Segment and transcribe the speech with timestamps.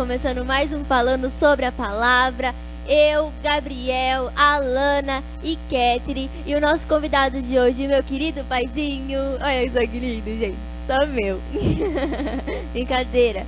[0.00, 2.54] começando mais um falando sobre a palavra.
[2.88, 9.20] Eu, Gabriel, Alana e Ketri e o nosso convidado de hoje, meu querido paizinho.
[9.38, 10.56] Olha isso que lindo, gente.
[10.86, 11.38] Só meu.
[12.72, 13.44] Brincadeira.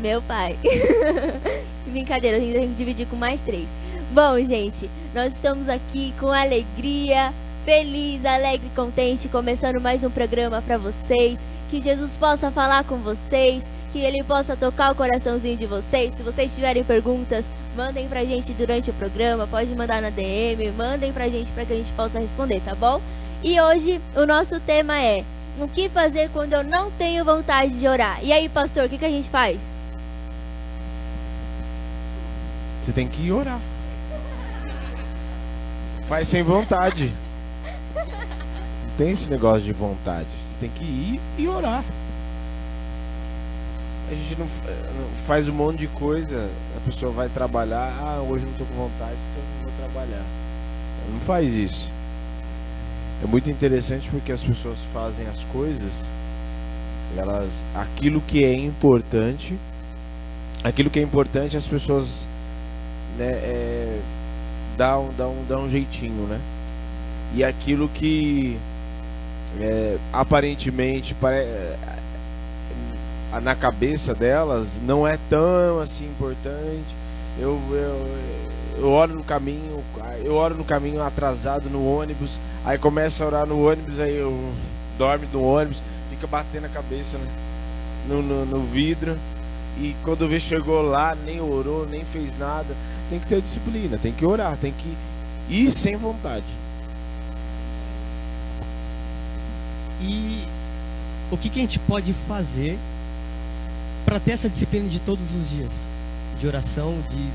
[0.00, 0.56] Meu pai.
[1.84, 3.68] Brincadeira, a gente tem que dividir com mais três.
[4.12, 10.78] Bom, gente, nós estamos aqui com alegria, feliz, alegre, contente, começando mais um programa para
[10.78, 11.40] vocês.
[11.68, 16.14] Que Jesus possa falar com vocês, que Ele possa tocar o coraçãozinho de vocês.
[16.14, 17.46] Se vocês tiverem perguntas,
[17.76, 21.72] mandem pra gente durante o programa, pode mandar na DM, mandem pra gente para que
[21.72, 23.00] a gente possa responder, tá bom?
[23.42, 25.24] E hoje o nosso tema é
[25.60, 28.18] o que fazer quando eu não tenho vontade de orar?
[28.22, 29.58] E aí, pastor, o que, que a gente faz?
[32.82, 33.60] Você tem que orar.
[36.08, 37.12] Faz sem vontade.
[37.94, 40.26] Não tem esse negócio de vontade.
[40.50, 41.84] Você tem que ir e orar.
[44.12, 44.46] A gente não
[45.26, 49.16] faz um monte de coisa, a pessoa vai trabalhar, ah, hoje não estou com vontade,
[49.30, 50.22] então não vou trabalhar.
[51.10, 51.90] Não faz isso.
[53.24, 56.04] É muito interessante porque as pessoas fazem as coisas,
[57.16, 59.58] elas, aquilo que é importante,
[60.62, 62.28] aquilo que é importante as pessoas
[63.16, 64.00] né, é,
[64.76, 65.08] dá, um,
[65.48, 66.38] dá, um, jeitinho, né?
[67.34, 68.58] E aquilo que
[69.58, 71.46] é, aparentemente pare,
[73.40, 76.94] na cabeça delas não é tão assim importante.
[77.38, 78.06] Eu, eu,
[78.76, 79.82] eu oro no caminho,
[80.22, 84.52] eu oro no caminho atrasado no ônibus, aí começa a orar no ônibus, aí eu
[84.98, 87.26] dorme no ônibus, fica batendo a cabeça né,
[88.06, 89.16] no, no, no vidro.
[89.78, 92.74] E quando vê chegou lá, nem orou, nem fez nada.
[93.08, 94.94] Tem que ter disciplina, tem que orar, tem que
[95.48, 96.44] ir sem vontade.
[100.00, 100.44] E
[101.30, 102.78] o que, que a gente pode fazer
[104.12, 105.72] para ter essa disciplina de todos os dias?
[106.38, 107.26] De oração, de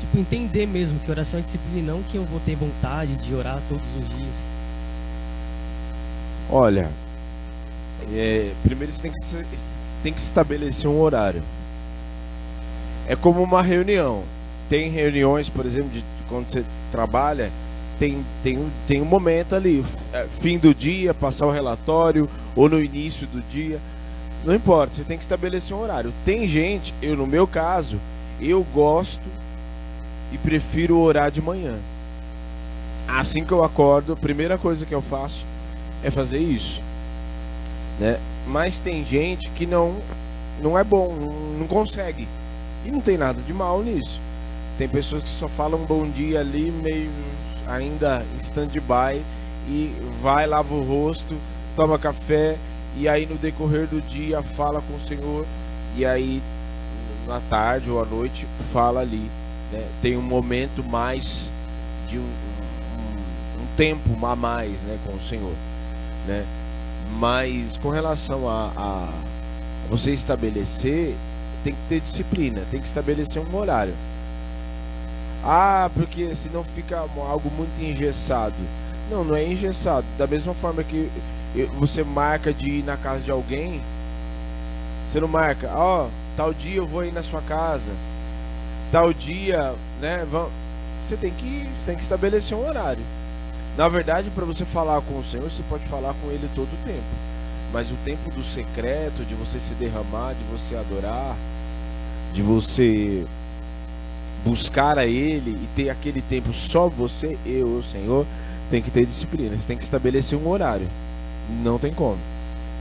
[0.00, 3.60] tipo, entender mesmo que oração é disciplina não que eu vou ter vontade de orar
[3.68, 4.36] todos os dias.
[6.48, 6.90] Olha,
[8.10, 9.18] é, primeiro você tem que,
[10.02, 11.42] tem que estabelecer um horário.
[13.06, 14.22] É como uma reunião.
[14.66, 17.52] Tem reuniões, por exemplo, de quando você trabalha,
[17.98, 19.84] tem, tem, tem um momento ali,
[20.14, 23.78] é, fim do dia, passar o relatório, ou no início do dia.
[24.44, 26.12] Não importa, você tem que estabelecer um horário.
[26.24, 28.00] Tem gente, eu no meu caso,
[28.40, 29.26] eu gosto
[30.32, 31.76] e prefiro orar de manhã.
[33.06, 35.46] Assim que eu acordo, a primeira coisa que eu faço
[36.02, 36.80] é fazer isso.
[37.98, 38.18] Né?
[38.46, 39.96] Mas tem gente que não
[40.60, 41.14] não é bom,
[41.58, 42.26] não consegue.
[42.84, 44.20] E não tem nada de mal nisso.
[44.76, 47.10] Tem pessoas que só falam bom dia ali, meio
[47.66, 49.22] ainda stand-by,
[49.68, 51.36] e vai, lava o rosto,
[51.76, 52.56] toma café,
[52.98, 55.46] e aí no decorrer do dia fala com o Senhor,
[55.96, 56.42] e aí
[57.28, 59.30] na tarde ou à noite fala ali.
[59.70, 59.86] Né?
[60.02, 61.52] Tem um momento mais
[62.08, 65.54] de um, um, um tempo a mais né, com o Senhor.
[66.26, 66.44] Né?
[67.18, 69.08] Mas com relação a, a
[69.88, 71.14] você estabelecer
[71.62, 73.94] tem que ter disciplina, tem que estabelecer um horário.
[75.44, 78.56] Ah, porque senão fica algo muito engessado.
[79.10, 80.06] Não, não é engessado.
[80.16, 81.10] Da mesma forma que
[81.78, 83.80] você marca de ir na casa de alguém,
[85.08, 87.92] você não marca, ó, oh, tal dia eu vou ir na sua casa,
[88.92, 90.26] tal dia, né?
[91.02, 93.02] Você tem que, você tem que estabelecer um horário.
[93.76, 96.84] Na verdade, para você falar com o Senhor, você pode falar com Ele todo o
[96.84, 97.28] tempo.
[97.72, 101.36] Mas o tempo do secreto, de você se derramar, de você adorar,
[102.32, 103.24] de você
[104.44, 108.26] buscar a Ele e ter aquele tempo só você, eu, o Senhor,
[108.70, 109.56] tem que ter disciplina.
[109.56, 110.88] Você tem que estabelecer um horário.
[111.48, 112.18] Não tem como.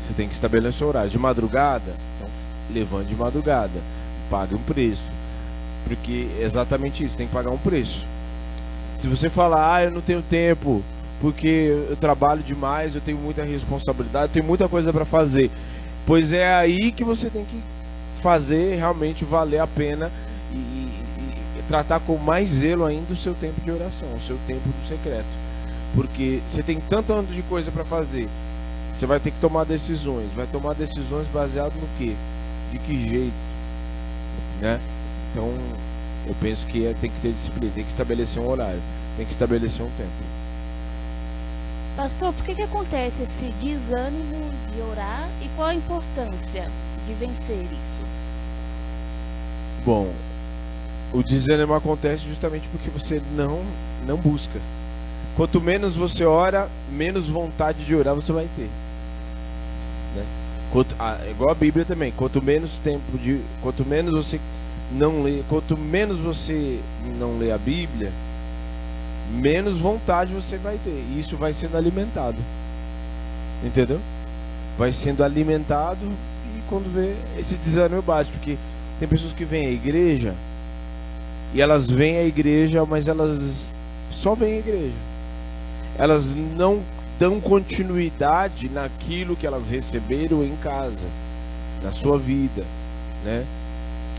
[0.01, 1.09] Você tem que estabelecer um horário.
[1.09, 2.29] De madrugada, então
[2.73, 3.81] levante de madrugada.
[4.29, 5.11] Pague um preço.
[5.85, 8.05] Porque é exatamente isso, tem que pagar um preço.
[8.97, 10.83] Se você falar, ah, eu não tenho tempo,
[11.21, 11.47] porque
[11.89, 15.49] eu trabalho demais, eu tenho muita responsabilidade, eu tenho muita coisa para fazer.
[16.05, 17.61] Pois é aí que você tem que
[18.21, 20.11] fazer realmente valer a pena
[20.51, 24.37] e, e, e tratar com mais zelo ainda o seu tempo de oração, o seu
[24.47, 25.25] tempo do secreto.
[25.93, 28.27] Porque você tem tanto ano de coisa para fazer,
[28.97, 30.27] você vai ter que tomar decisões.
[30.35, 32.15] Vai tomar decisões baseado no quê?
[32.71, 33.33] De que jeito?
[34.59, 34.79] Né?
[35.31, 35.53] Então,
[36.25, 38.81] eu penso que é, tem que ter disciplina, tem que estabelecer um horário,
[39.15, 40.09] tem que estabelecer um tempo.
[41.95, 46.67] Pastor, por que, que acontece esse desânimo de orar e qual a importância
[47.05, 48.01] de vencer isso?
[49.85, 50.11] Bom,
[51.13, 53.63] o desânimo acontece justamente porque você não,
[54.07, 54.59] não busca.
[55.35, 58.67] Quanto menos você ora, menos vontade de orar você vai ter.
[60.71, 62.11] Quanto, ah, igual a Bíblia também.
[62.11, 64.39] Quanto menos tempo de, quanto menos você
[64.91, 66.79] não lê, quanto menos você
[67.17, 68.11] não lê a Bíblia,
[69.31, 71.03] menos vontade você vai ter.
[71.11, 72.37] E isso vai sendo alimentado.
[73.63, 73.99] Entendeu?
[74.77, 76.11] Vai sendo alimentado
[76.55, 78.57] e quando vê esse desânimo bate, porque
[78.99, 80.35] tem pessoas que vêm à igreja
[81.53, 83.73] e elas vêm à igreja, mas elas
[84.11, 84.95] só vêm à igreja.
[85.97, 86.83] Elas não
[87.19, 91.07] dão continuidade naquilo que elas receberam em casa,
[91.83, 92.63] na sua vida,
[93.23, 93.45] né?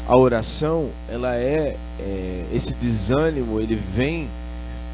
[0.06, 4.28] A oração, ela é, é esse desânimo, ele vem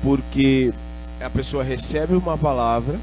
[0.03, 0.73] porque
[1.21, 2.99] a pessoa recebe uma palavra,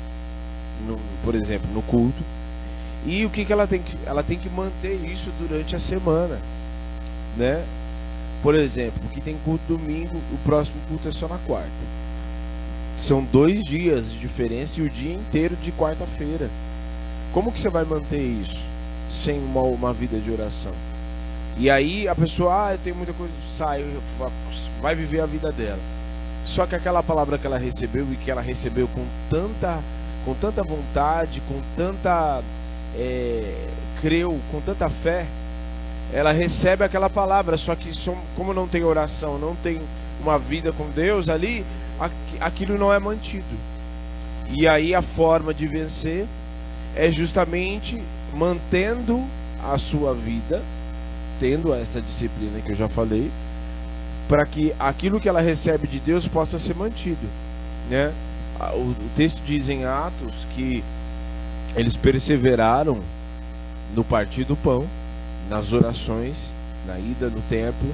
[0.86, 2.22] no, por exemplo, no culto,
[3.06, 6.40] e o que, que ela tem que ela tem que manter isso durante a semana,
[7.36, 7.66] né?
[8.44, 12.01] Por exemplo, que tem culto domingo, o próximo culto é só na quarta.
[13.02, 16.48] São dois dias de diferença e o dia inteiro de quarta-feira.
[17.34, 18.70] Como que você vai manter isso
[19.10, 20.72] sem uma, uma vida de oração?
[21.58, 23.84] E aí a pessoa, ah, eu tenho muita coisa, sai,
[24.80, 25.80] vai viver a vida dela.
[26.46, 29.80] Só que aquela palavra que ela recebeu e que ela recebeu com tanta,
[30.24, 32.44] com tanta vontade, com tanta,
[32.96, 33.66] é,
[34.00, 35.26] creu, com tanta fé,
[36.14, 37.58] ela recebe aquela palavra.
[37.58, 37.90] Só que
[38.38, 39.82] como não tem oração, não tem
[40.22, 41.66] uma vida com Deus ali,
[42.40, 43.46] aquilo não é mantido.
[44.50, 46.26] E aí a forma de vencer
[46.96, 48.02] é justamente
[48.34, 49.24] mantendo
[49.64, 50.62] a sua vida,
[51.40, 53.32] tendo essa disciplina que eu já falei,
[54.28, 57.28] para que aquilo que ela recebe de Deus possa ser mantido,
[57.90, 58.14] né?
[58.74, 60.84] O, texto diz em Atos que
[61.76, 63.00] eles perseveraram
[63.96, 64.88] no partir do pão,
[65.50, 66.56] nas orações,
[66.86, 67.94] na ida no templo,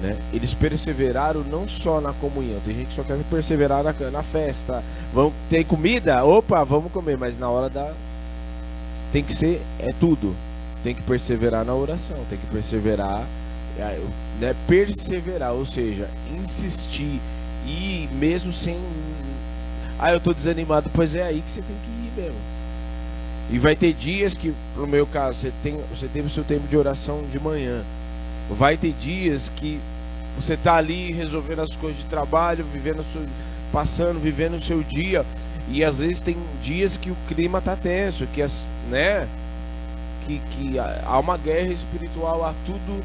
[0.00, 0.16] né?
[0.32, 4.82] Eles perseveraram não só na comunhão, tem gente que só quer perseverar na, na festa.
[5.12, 6.24] Vamos ter comida?
[6.24, 7.92] Opa, vamos comer, mas na hora da
[9.12, 10.34] tem que ser é tudo.
[10.84, 13.26] Tem que perseverar na oração, tem que perseverar,
[13.76, 14.00] é,
[14.38, 14.54] né?
[14.66, 17.20] Perseverar, ou seja, insistir
[17.66, 18.78] e mesmo sem
[19.98, 22.38] ah, eu tô desanimado, pois é aí que você tem que ir mesmo.
[23.50, 26.68] E vai ter dias que, no meu caso, você tem, você teve o seu tempo
[26.68, 27.82] de oração de manhã.
[28.50, 29.80] Vai ter dias que
[30.36, 33.22] você está ali resolvendo as coisas de trabalho, vivendo seu,
[33.72, 35.24] passando, vivendo o seu dia,
[35.68, 39.28] e às vezes tem dias que o clima está tenso, que as, né,
[40.24, 43.02] que, que há uma guerra espiritual, há tudo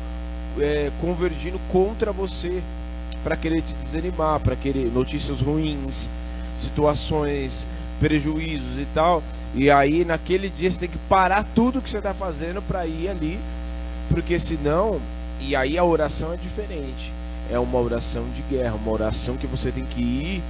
[0.60, 2.62] é, convergindo contra você
[3.24, 6.10] para querer te desanimar, para querer notícias ruins,
[6.57, 7.66] situações,
[8.00, 9.24] prejuízos e tal.
[9.56, 13.07] E aí naquele dia você tem que parar tudo que você está fazendo para ir
[13.07, 13.39] ali,
[14.10, 15.00] porque senão
[15.40, 17.12] e aí a oração é diferente.
[17.52, 20.44] É uma oração de guerra, uma oração que você tem que ir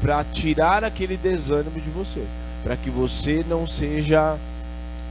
[0.00, 2.24] para tirar aquele desânimo de você,
[2.62, 4.36] para que você não seja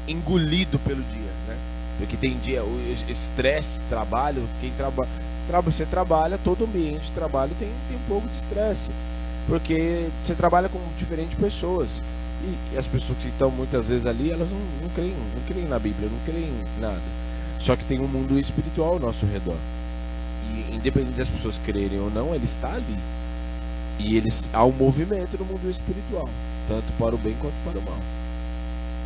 [0.08, 1.58] engolido pelo dia, né?
[1.98, 5.10] Porque tem dia, o estresse, trabalho, quem trabalha,
[5.64, 8.92] você trabalha, todo ambiente de trabalho tem, tem um pouco de estresse,
[9.48, 12.02] porque você trabalha com diferentes pessoas.
[12.44, 15.80] E, as pessoas que estão muitas vezes ali, elas não, não creem, não creem na
[15.80, 17.02] Bíblia, não creem em nada.
[17.59, 19.57] Só que tem um mundo espiritual ao nosso redor.
[20.54, 22.98] E independente das pessoas crerem ou não, ele está ali.
[24.00, 26.30] E eles há um movimento no mundo espiritual,
[26.68, 28.00] tanto para o bem quanto para o mal.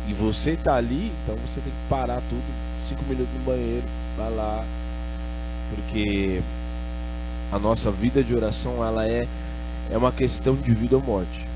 [0.08, 2.42] E você está ali, então você tem que parar tudo,
[2.86, 3.84] cinco minutos no banheiro,
[4.16, 4.64] vai lá,
[5.74, 6.42] porque
[7.50, 9.22] a nossa vida de oração ela é
[9.90, 11.46] é uma questão de vida ou morte.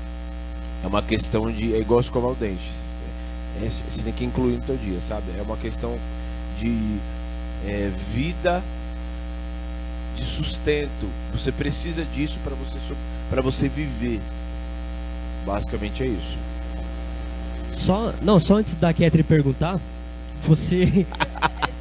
[0.83, 2.71] É uma questão de é igual escovar o dente.
[3.61, 5.23] É, você tem que incluir no teu dia, sabe?
[5.37, 5.97] É uma questão
[6.57, 6.97] de
[7.65, 8.63] é, vida,
[10.15, 11.07] de sustento.
[11.31, 12.77] Você precisa disso para você
[13.29, 14.19] para você viver.
[15.45, 16.37] Basicamente é isso.
[17.71, 19.79] Só, não, só antes da Ketri perguntar,
[20.41, 20.83] você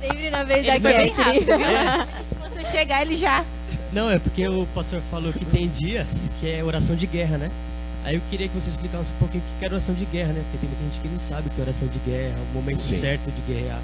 [0.03, 1.51] é sempre na vez ele da Ketri.
[1.51, 2.07] É.
[2.49, 3.45] Você chegar ele já.
[3.93, 7.51] Não, é porque o pastor falou que tem dias que é oração de guerra, né?
[8.05, 10.45] Aí eu queria que você explicasse um pouquinho o que é oração de guerra, né?
[10.45, 12.81] Porque tem muita gente que não sabe o que é oração de guerra, o momento
[12.81, 12.99] Sim.
[12.99, 13.81] certo de guerrear.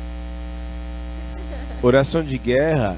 [1.83, 2.97] Oração de guerra,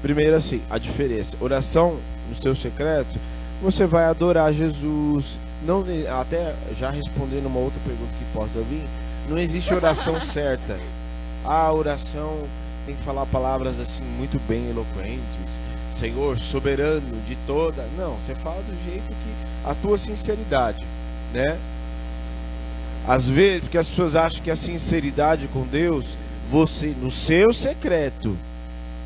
[0.00, 1.36] primeiro assim, a diferença.
[1.40, 3.18] Oração no seu secreto,
[3.60, 5.36] você vai adorar Jesus.
[5.66, 5.84] Não,
[6.20, 8.84] até já respondendo uma outra pergunta que possa vir,
[9.28, 10.78] não existe oração certa.
[11.44, 12.44] A oração
[12.86, 15.58] tem que falar palavras assim muito bem eloquentes.
[15.96, 17.86] Senhor, soberano de toda.
[17.98, 20.86] Não, você fala do jeito que a tua sinceridade,
[21.34, 21.58] né?
[23.06, 26.16] Às vezes, porque as pessoas acham que a sinceridade com Deus
[26.50, 28.36] você no seu secreto,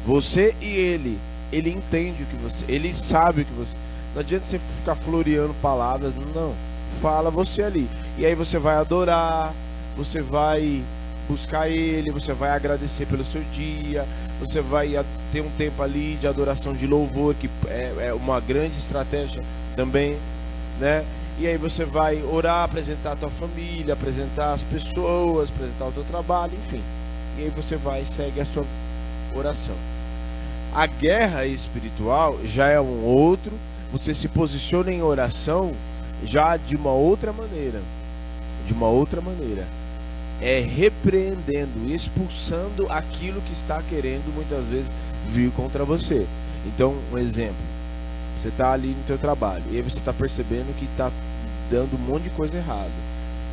[0.04, 1.20] você e ele,
[1.52, 3.76] ele entende o que você, ele sabe o que você.
[4.14, 6.54] Não adianta você ficar floreando palavras, não.
[7.02, 7.88] Fala você ali.
[8.16, 9.52] E aí você vai adorar,
[9.96, 10.82] você vai
[11.28, 14.06] buscar ele, você vai agradecer pelo seu dia,
[14.40, 18.76] você vai ter um tempo ali de adoração de louvor, que é, é uma grande
[18.78, 19.42] estratégia
[19.76, 20.16] também,
[20.78, 21.04] né?
[21.38, 26.04] E aí você vai orar, apresentar a tua família, apresentar as pessoas, apresentar o teu
[26.04, 26.80] trabalho, enfim.
[27.38, 28.64] E aí você vai e segue a sua
[29.34, 29.74] oração.
[30.72, 33.52] A guerra espiritual já é um outro,
[33.92, 35.72] você se posiciona em oração
[36.24, 37.80] já de uma outra maneira.
[38.66, 39.66] De uma outra maneira.
[40.40, 44.92] É repreendendo, expulsando aquilo que está querendo muitas vezes
[45.28, 46.26] vir contra você.
[46.66, 47.74] Então, um exemplo.
[48.40, 51.10] Você está ali no teu trabalho e aí você está percebendo que está
[51.70, 52.90] dando um monte de coisa errada.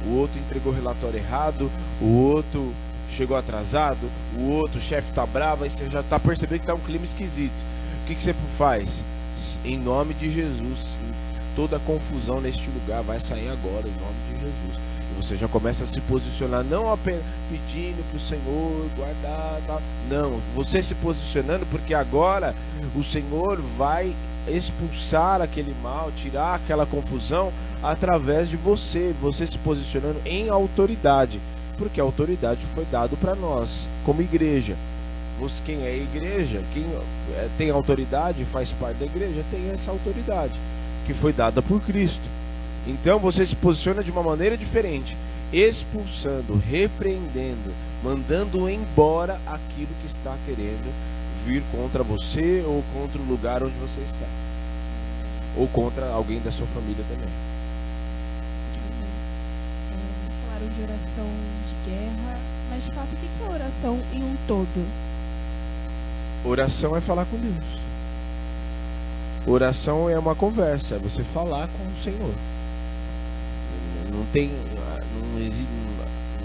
[0.05, 1.71] O outro entregou relatório errado,
[2.01, 2.73] o outro
[3.11, 6.79] chegou atrasado, o outro chefe tá bravo, aí você já tá percebendo que tá um
[6.79, 7.53] clima esquisito.
[8.03, 9.03] O que, que você faz?
[9.63, 10.97] Em nome de Jesus,
[11.55, 14.81] toda confusão neste lugar vai sair agora, em nome de Jesus.
[15.11, 19.81] E você já começa a se posicionar, não apenas pedindo para o Senhor guardar, tal.
[20.09, 22.55] não, você se posicionando porque agora
[22.95, 24.15] o Senhor vai
[24.47, 27.51] expulsar aquele mal, tirar aquela confusão
[27.83, 31.39] através de você, você se posicionando em autoridade
[31.77, 34.75] porque a autoridade foi dado para nós, como igreja.
[35.65, 36.85] Quem é igreja, quem
[37.33, 40.53] é, tem autoridade, faz parte da igreja, tem essa autoridade
[41.07, 42.23] que foi dada por Cristo.
[42.85, 45.17] Então você se posiciona de uma maneira diferente,
[45.51, 47.73] expulsando, repreendendo,
[48.03, 50.91] mandando embora aquilo que está querendo
[51.45, 54.27] vir contra você ou contra o lugar onde você está,
[55.57, 57.29] ou contra alguém da sua família também.
[59.91, 59.95] É,
[60.27, 61.25] Vocês falaram de oração
[61.65, 62.39] de guerra,
[62.69, 64.87] mas de fato, o que é oração em um todo?
[66.45, 67.81] Oração é falar com Deus.
[69.45, 72.33] Oração é uma conversa, é você falar com o Senhor.
[74.13, 74.51] Não tem,
[75.33, 75.39] não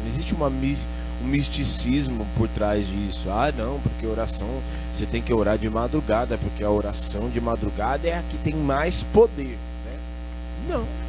[0.07, 3.29] existe, uma um misticismo por trás disso.
[3.31, 4.47] Ah, não, porque oração
[4.93, 8.55] você tem que orar de madrugada, porque a oração de madrugada é a que tem
[8.55, 9.99] mais poder, né?
[10.69, 11.06] Não.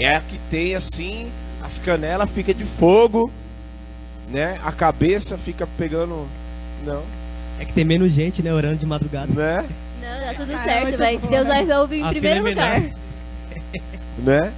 [0.00, 1.30] É a que tem assim,
[1.62, 3.30] as canelas ficam de fogo,
[4.28, 4.58] né?
[4.64, 6.26] A cabeça fica pegando,
[6.84, 7.02] não.
[7.58, 9.30] É que tem menos gente, né, orando de madrugada.
[9.30, 9.68] né?
[10.00, 11.18] Não, tá tudo certo, vai.
[11.18, 11.28] bom.
[11.28, 12.82] Deus vai ouvir em A primeiro é lugar.
[14.18, 14.52] Né?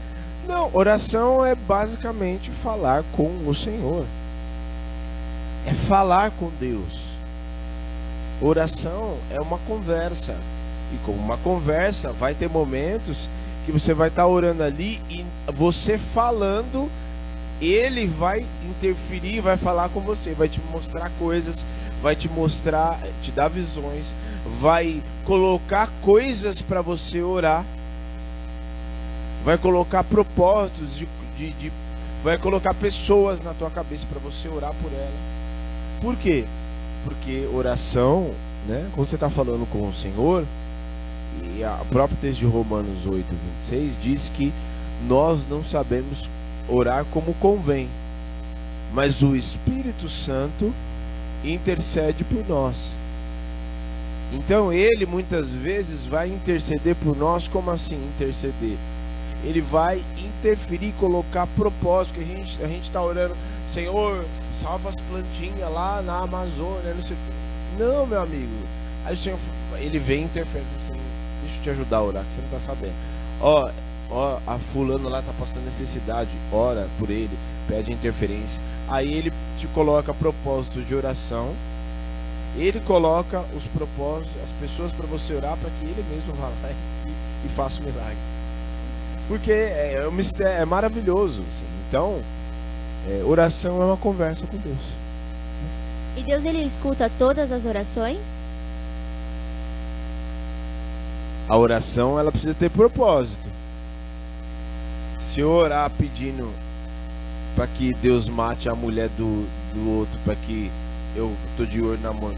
[0.49, 4.05] Não, oração é basicamente falar com o Senhor.
[5.67, 7.13] É falar com Deus.
[8.41, 10.35] Oração é uma conversa.
[10.93, 13.29] E como uma conversa, vai ter momentos
[13.65, 16.91] que você vai estar orando ali e você falando,
[17.61, 21.65] ele vai interferir, vai falar com você, vai te mostrar coisas,
[22.03, 24.15] vai te mostrar, te dar visões,
[24.61, 27.65] vai colocar coisas para você orar
[29.45, 31.73] vai colocar propósitos de, de, de-
[32.23, 35.11] vai colocar pessoas na tua cabeça para você orar por ela.
[36.01, 36.45] Por quê?
[37.05, 38.31] Porque oração,
[38.69, 38.89] né?
[38.95, 40.45] Quando você está falando com o Senhor,
[41.57, 43.25] e a próprio texto de Romanos 8,
[43.59, 44.53] 26 diz que
[45.07, 46.29] nós não sabemos
[46.69, 47.89] orar como convém,
[48.93, 50.73] mas o Espírito Santo
[51.45, 52.95] intercede por nós.
[54.33, 58.77] Então ele muitas vezes vai interceder por nós, como assim interceder?
[59.45, 63.37] Ele vai interferir, colocar propósito, que a gente a gente está orando,
[63.67, 67.79] Senhor, salva as plantinhas lá na Amazônia, não sei o.
[67.79, 68.53] Não, meu amigo.
[69.05, 69.39] Aí o Senhor,
[69.79, 70.93] ele vem interfere assim,
[71.43, 72.95] deixa eu te ajudar a orar, que você não está sabendo.
[73.41, 73.71] Ó,
[74.11, 77.37] ó, a fulano lá tá passando necessidade, ora por ele,
[77.69, 78.63] pede interferência.
[78.89, 81.55] Aí ele te coloca propósito de oração.
[82.57, 86.71] Ele coloca os propósitos, as pessoas para você orar para que ele mesmo vá lá
[86.71, 87.09] e,
[87.47, 88.19] e faça o milagre.
[89.27, 91.43] Porque é, é um mistério, é maravilhoso.
[91.49, 91.65] assim.
[91.89, 92.21] Então,
[93.09, 94.79] é, oração é uma conversa com Deus.
[96.17, 98.42] E Deus ele escuta todas as orações?
[101.53, 103.51] A oração ela precisa ter propósito.
[105.19, 106.51] Se eu orar pedindo
[107.55, 110.71] para que Deus mate a mulher do, do outro, para que
[111.15, 112.35] eu tô de olho na no-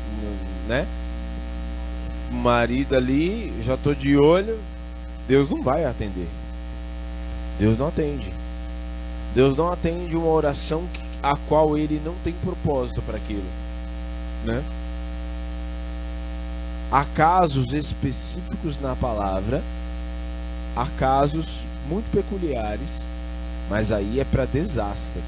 [0.67, 0.85] né?
[2.29, 4.59] O marido ali, já tô de olho,
[5.29, 6.27] Deus não vai atender.
[7.57, 8.33] Deus não atende.
[9.33, 13.47] Deus não atende uma oração que- a qual ele não tem propósito para aquilo,
[14.45, 14.61] né?
[16.95, 19.61] Há casos específicos na palavra,
[20.77, 23.03] há casos muito peculiares,
[23.69, 25.21] mas aí é para desastre.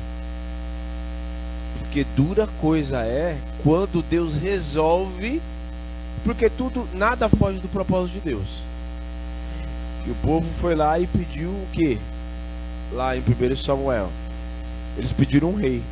[1.80, 5.42] Porque dura coisa é quando Deus resolve,
[6.22, 8.62] porque tudo, nada foge do propósito de Deus.
[10.04, 11.98] Que o povo foi lá e pediu o quê?
[12.92, 14.08] Lá em 1 Samuel.
[14.96, 15.82] Eles pediram um rei.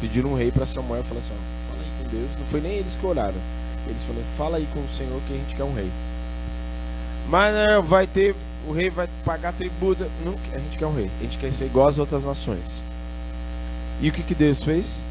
[0.00, 2.30] Pediram um rei para Samuel e falaram assim: ó, fala aí com Deus.
[2.38, 3.55] Não foi nem eles que oraram.
[3.86, 5.90] Eles falaram, fala aí com o Senhor que a gente quer um rei.
[7.28, 8.34] Mas né, vai ter,
[8.66, 10.06] o rei vai pagar tributo.
[10.24, 11.10] Não, a gente quer um rei.
[11.20, 12.82] A gente quer ser igual às outras nações.
[14.00, 15.02] E o que, que Deus fez?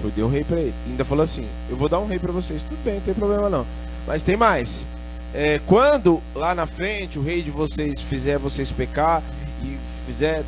[0.00, 0.74] Foi deu um rei para ele.
[0.86, 2.62] Ainda falou assim: Eu vou dar um rei para vocês.
[2.62, 3.66] Tudo bem, não tem problema não.
[4.06, 4.86] Mas tem mais.
[5.34, 9.22] É, quando lá na frente o rei de vocês fizer vocês pecar
[9.62, 9.76] e
[10.06, 10.44] fizer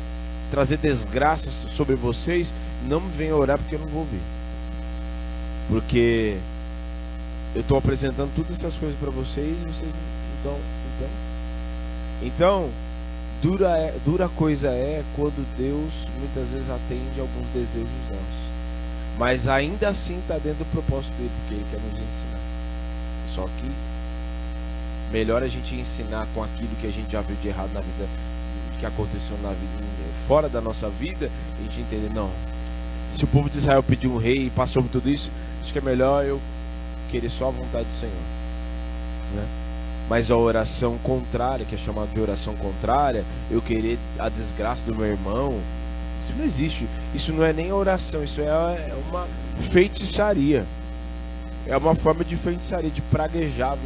[0.49, 2.53] trazer desgraças sobre vocês,
[2.87, 4.21] não me orar porque eu não vou ouvir.
[5.67, 6.37] Porque
[7.55, 10.19] eu estou apresentando todas essas coisas para vocês e vocês não.
[10.39, 10.59] Então,
[12.21, 12.69] então
[13.41, 18.49] dura, é, dura coisa é quando Deus muitas vezes atende alguns desejos nossos.
[19.17, 22.39] Mas ainda assim está dentro do propósito dele, porque ele quer nos ensinar.
[23.27, 23.71] Só que
[25.11, 28.07] melhor a gente ensinar com aquilo que a gente já viu de errado na vida,
[28.79, 29.83] que aconteceu na vida,
[30.25, 32.29] fora da nossa vida, a gente entender, não.
[33.09, 35.79] Se o povo de Israel pediu um rei e passou por tudo isso, acho que
[35.79, 36.39] é melhor eu
[37.09, 38.13] querer só a vontade do Senhor.
[39.35, 39.45] Né?
[40.09, 44.95] Mas a oração contrária, que é chamada de oração contrária, eu querer a desgraça do
[44.95, 45.59] meu irmão,
[46.23, 46.87] isso não existe.
[47.13, 49.27] Isso não é nem oração, isso é, é uma
[49.69, 50.65] feitiçaria.
[51.67, 53.77] É uma forma de feitiçaria, de praguejar.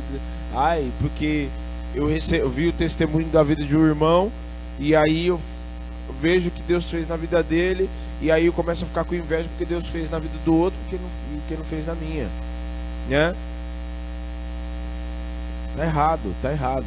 [0.53, 1.49] Ai, porque
[1.93, 2.37] eu, rece...
[2.37, 4.31] eu vi o testemunho da vida de um irmão,
[4.79, 5.39] e aí eu
[6.21, 7.89] vejo o que Deus fez na vida dele
[8.21, 10.79] e aí eu começo a ficar com inveja porque Deus fez na vida do outro
[10.81, 12.27] porque não, porque não fez na minha,
[13.07, 13.35] né?
[15.75, 16.85] Tá errado, tá errado.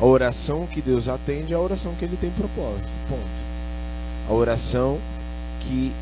[0.00, 2.88] A oração que Deus atende é a oração que Ele tem propósito.
[3.08, 3.48] Ponto.
[4.28, 4.98] A oração
[5.60, 5.92] que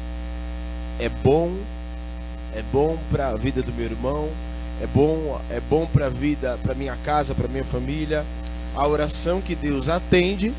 [0.98, 1.54] é bom,
[2.54, 4.28] é bom para a vida do meu irmão,
[4.82, 8.24] é bom, é bom para a vida, para minha casa, para minha família.
[8.74, 10.52] A oração que Deus atende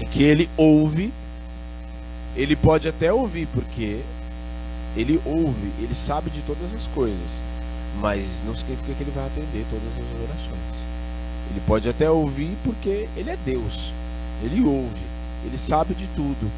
[0.00, 1.12] é que ele ouve,
[2.36, 4.00] ele pode até ouvir, porque
[4.96, 7.40] ele ouve, ele sabe de todas as coisas,
[8.00, 10.84] mas não significa que ele vai atender todas as orações.
[11.50, 13.92] Ele pode até ouvir porque ele é Deus,
[14.42, 15.02] ele ouve,
[15.44, 16.50] ele sabe de tudo,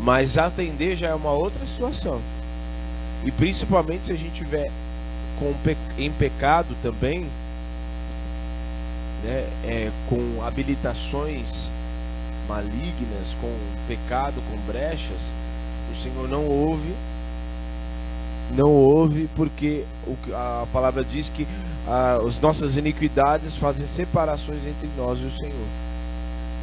[0.00, 2.20] mas atender já é uma outra situação.
[3.24, 4.70] E principalmente se a gente tiver
[5.38, 5.54] com,
[5.96, 7.28] em pecado também,
[9.22, 11.68] né, é, com habilitações
[12.48, 13.52] malignas, com
[13.86, 15.32] pecado, com brechas,
[15.90, 16.94] o Senhor não ouve,
[18.54, 19.84] não ouve, porque
[20.32, 21.46] a palavra diz que
[21.86, 25.68] ah, as nossas iniquidades fazem separações entre nós e o Senhor.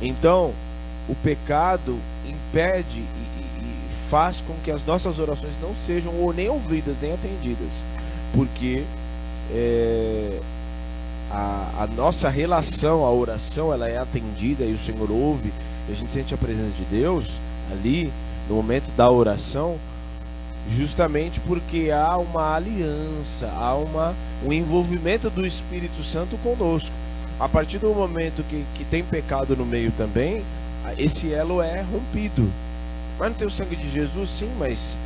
[0.01, 0.53] Então,
[1.07, 6.49] o pecado impede e, e faz com que as nossas orações não sejam ou nem
[6.49, 7.83] ouvidas, nem atendidas,
[8.33, 8.83] porque
[9.51, 10.39] é,
[11.31, 15.51] a, a, nossa relação, a oração, ela é atendida e o Senhor ouve
[15.87, 17.29] e a gente sente a presença de Deus
[17.71, 18.11] ali
[18.49, 19.77] no momento da oração,
[20.69, 26.93] justamente porque há uma aliança, há uma, um envolvimento do Espírito Santo conosco.
[27.39, 30.43] A partir do momento que, que tem pecado no meio também,
[30.97, 32.49] esse elo é rompido.
[33.19, 34.97] Mas não tem o sangue de Jesus, sim, mas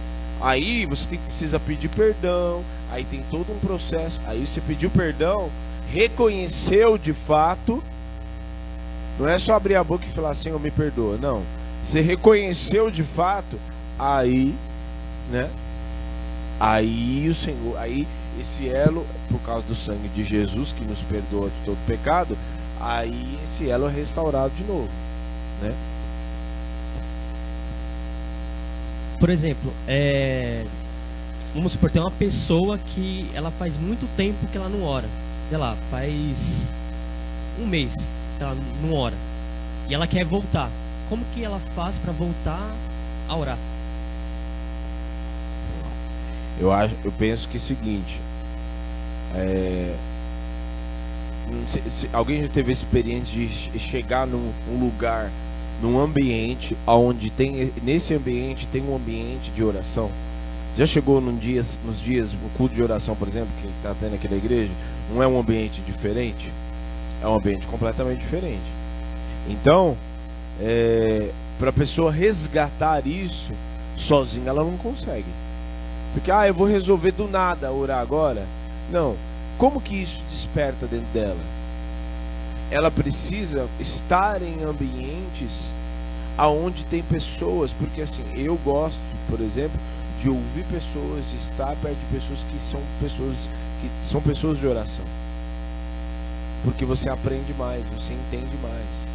[0.42, 4.20] aí você tem, precisa pedir perdão, aí tem todo um processo.
[4.26, 5.50] Aí você pediu perdão,
[5.92, 7.84] reconheceu de fato
[9.20, 11.18] não é só abrir a boca e falar, Senhor, me perdoa.
[11.18, 11.44] Não.
[11.84, 13.60] Você reconheceu de fato,
[13.98, 14.56] aí,
[15.30, 15.50] né?
[16.60, 18.08] Aí o Senhor, aí
[18.40, 22.38] esse elo, por causa do sangue de Jesus que nos perdoa de todo pecado,
[22.80, 24.90] aí esse elo é restaurado de novo,
[25.62, 25.74] né?
[29.20, 30.66] Por exemplo, é...
[31.54, 35.08] vamos supor, tem uma pessoa que ela faz muito tempo que ela não ora.
[35.50, 36.74] Sei lá, faz
[37.60, 37.94] um mês
[38.40, 39.16] ela não ora.
[39.88, 40.70] E ela quer voltar.
[41.10, 42.74] Como que ela faz para voltar
[43.28, 43.58] a orar?
[46.60, 48.20] Eu acho, eu penso que é o seguinte,
[49.34, 49.96] é,
[51.68, 55.32] se, se, alguém já teve a experiência de chegar num um lugar,
[55.82, 60.12] num ambiente onde tem nesse ambiente tem um ambiente de oração?
[60.78, 64.16] Já chegou num dia, nos dias, no culto de oração, por exemplo, que está tendo
[64.16, 64.72] aqui na igreja,
[65.12, 66.52] não é um ambiente diferente?
[67.22, 68.64] É um ambiente completamente diferente.
[69.50, 69.98] Então,
[70.62, 73.52] é, para a pessoa resgatar isso
[73.98, 75.26] sozinha, ela não consegue.
[76.14, 78.46] Porque, ah, eu vou resolver do nada orar agora.
[78.92, 79.16] Não.
[79.58, 81.40] Como que isso desperta dentro dela?
[82.72, 85.72] Ela precisa estar em ambientes
[86.38, 89.78] aonde tem pessoas, porque assim, eu gosto, por exemplo,
[90.22, 93.36] de ouvir pessoas, de estar perto de pessoas que são pessoas
[93.82, 95.06] que são pessoas de oração.
[96.64, 99.08] Porque você aprende mais, você entende mais.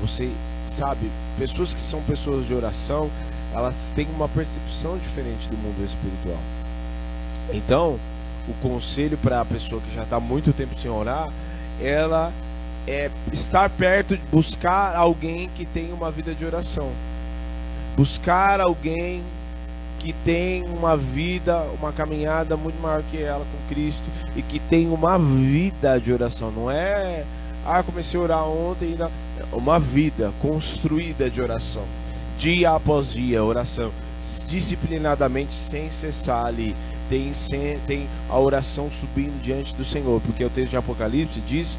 [0.00, 0.30] Você
[0.70, 3.10] sabe, pessoas que são pessoas de oração,
[3.54, 6.40] elas têm uma percepção diferente do mundo espiritual.
[7.52, 7.98] Então,
[8.48, 11.28] o conselho para a pessoa que já está muito tempo sem orar,
[11.80, 12.32] ela
[12.86, 16.90] é estar perto, buscar alguém que tenha uma vida de oração.
[17.96, 19.22] Buscar alguém
[19.98, 24.04] que tem uma vida, uma caminhada muito maior que ela com Cristo
[24.36, 26.50] e que tem uma vida de oração.
[26.50, 27.24] Não é,
[27.66, 29.10] ah, comecei a orar ontem, não.
[29.52, 31.82] uma vida construída de oração,
[32.38, 33.92] dia após dia, oração,
[34.46, 36.74] disciplinadamente, sem cessar ali.
[37.08, 37.32] Tem,
[37.86, 41.78] tem a oração subindo diante do Senhor, porque o texto de Apocalipse diz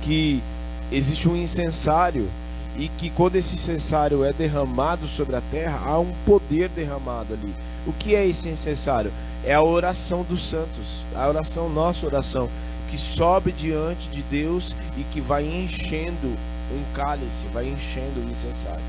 [0.00, 0.42] que
[0.90, 2.28] existe um incensário
[2.76, 7.54] e que quando esse incensário é derramado sobre a terra, há um poder derramado ali.
[7.86, 9.12] O que é esse incensário?
[9.44, 12.48] É a oração dos santos, a oração, nossa oração,
[12.88, 16.28] que sobe diante de Deus e que vai enchendo
[16.70, 18.82] um cálice, vai enchendo o incensário,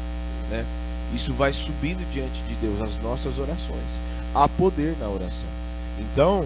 [0.50, 0.66] né?
[1.13, 3.99] Isso vai subindo diante de Deus as nossas orações.
[4.34, 5.47] Há poder na oração.
[5.99, 6.45] Então,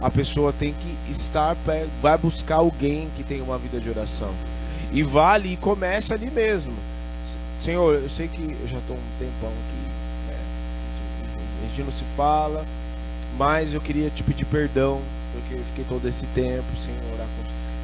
[0.00, 1.56] a pessoa tem que estar
[2.02, 4.34] vai buscar alguém que tenha uma vida de oração
[4.92, 6.74] e vale e começa ali mesmo.
[7.58, 10.38] Senhor, eu sei que eu já estou um tempão aqui, né?
[11.62, 12.64] a gente não se fala,
[13.38, 15.00] mas eu queria te pedir perdão,
[15.32, 17.26] porque eu fiquei todo esse tempo sem orar,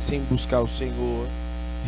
[0.00, 1.26] sem buscar o Senhor.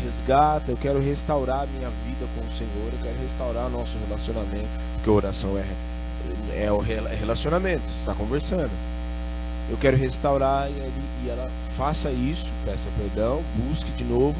[0.00, 4.68] Resgata, eu quero restaurar a minha vida com o Senhor, eu quero restaurar nosso relacionamento,
[4.94, 8.70] porque oração é, é o relacionamento, está conversando.
[9.70, 14.36] Eu quero restaurar e, ele, e ela faça isso, peça perdão, busque de novo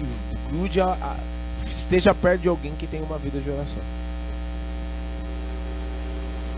[0.00, 1.16] e grude a, a,
[1.64, 3.82] esteja perto de alguém que tem uma vida de oração.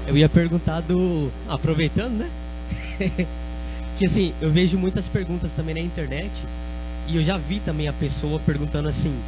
[0.07, 1.31] Eu ia perguntar do.
[1.47, 2.31] Aproveitando, né?
[3.99, 6.31] que assim, eu vejo muitas perguntas também na internet.
[7.09, 9.19] E eu já vi também a pessoa perguntando assim: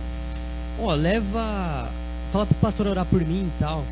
[0.78, 1.90] Ó, oh, leva.
[2.30, 3.84] Fala pro pastor orar por mim e tal.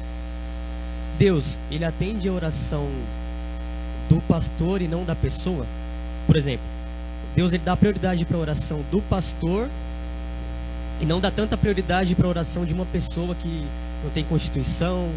[1.18, 2.88] Deus, ele atende a oração
[4.09, 5.66] do pastor e não da pessoa?
[6.27, 6.64] Por exemplo,
[7.35, 9.68] Deus ele dá prioridade para a oração do pastor
[11.01, 13.66] e não dá tanta prioridade para a oração de uma pessoa que
[14.05, 15.09] não tem constituição,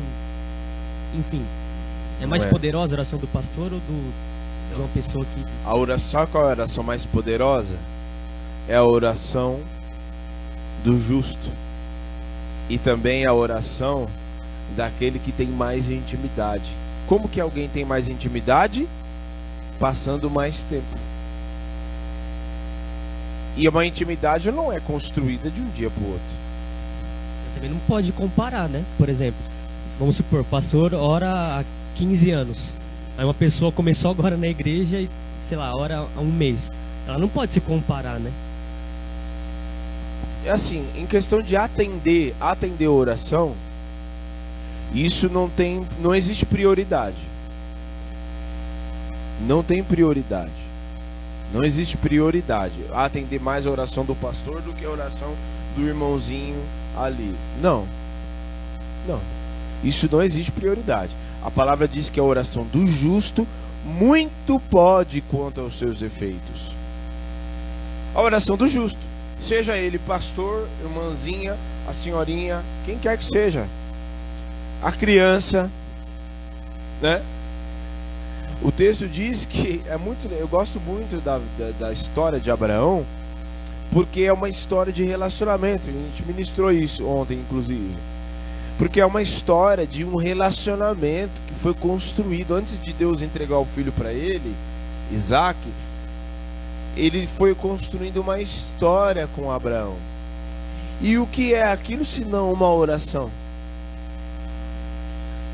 [1.14, 1.44] enfim.
[2.20, 2.48] É mais é.
[2.48, 4.14] poderosa a oração do pastor ou do,
[4.74, 5.46] de uma pessoa que.
[5.64, 7.76] A oração, qual é a oração mais poderosa?
[8.68, 9.60] É a oração
[10.84, 11.50] do justo.
[12.70, 14.08] E também a oração
[14.76, 16.72] daquele que tem mais intimidade.
[17.08, 18.88] Como que alguém tem mais intimidade?
[19.80, 20.98] Passando mais tempo.
[23.58, 26.42] E uma intimidade não é construída de um dia para o outro.
[27.54, 28.84] Também não pode comparar, né?
[28.98, 29.42] Por exemplo,
[30.00, 31.64] vamos supor, pastor ora há
[31.96, 32.72] 15 anos.
[33.18, 35.10] Aí uma pessoa começou agora na igreja e,
[35.42, 36.72] sei lá, ora há um mês.
[37.06, 38.32] Ela não pode se comparar, né?
[40.50, 43.56] Assim, em questão de atender, atender oração,
[44.94, 47.18] isso não tem, não existe prioridade.
[49.48, 50.52] Não tem prioridade.
[51.54, 52.76] Não existe prioridade.
[52.94, 55.34] Atender mais a oração do pastor do que a oração
[55.76, 56.62] do irmãozinho
[56.98, 57.36] ali.
[57.62, 57.88] Não.
[59.08, 59.20] Não.
[59.84, 61.12] Isso não existe prioridade.
[61.44, 63.48] A palavra diz que a oração do justo
[63.84, 66.72] muito pode quanto aos seus efeitos.
[68.14, 69.00] A oração do justo,
[69.42, 73.68] seja ele pastor, irmãzinha, a senhorinha, quem quer que seja,
[74.82, 75.70] a criança,
[77.02, 77.22] né?
[78.62, 83.04] O texto diz que é muito, eu gosto muito da, da, da, história de Abraão,
[83.92, 85.90] porque é uma história de relacionamento.
[85.90, 87.96] A gente ministrou isso ontem, inclusive.
[88.78, 93.66] Porque é uma história de um relacionamento que foi construído antes de Deus entregar o
[93.66, 94.56] filho para ele,
[95.12, 95.58] Isaac.
[96.96, 99.96] Ele foi construindo uma história com Abraão.
[101.00, 103.32] E o que é aquilo senão uma oração?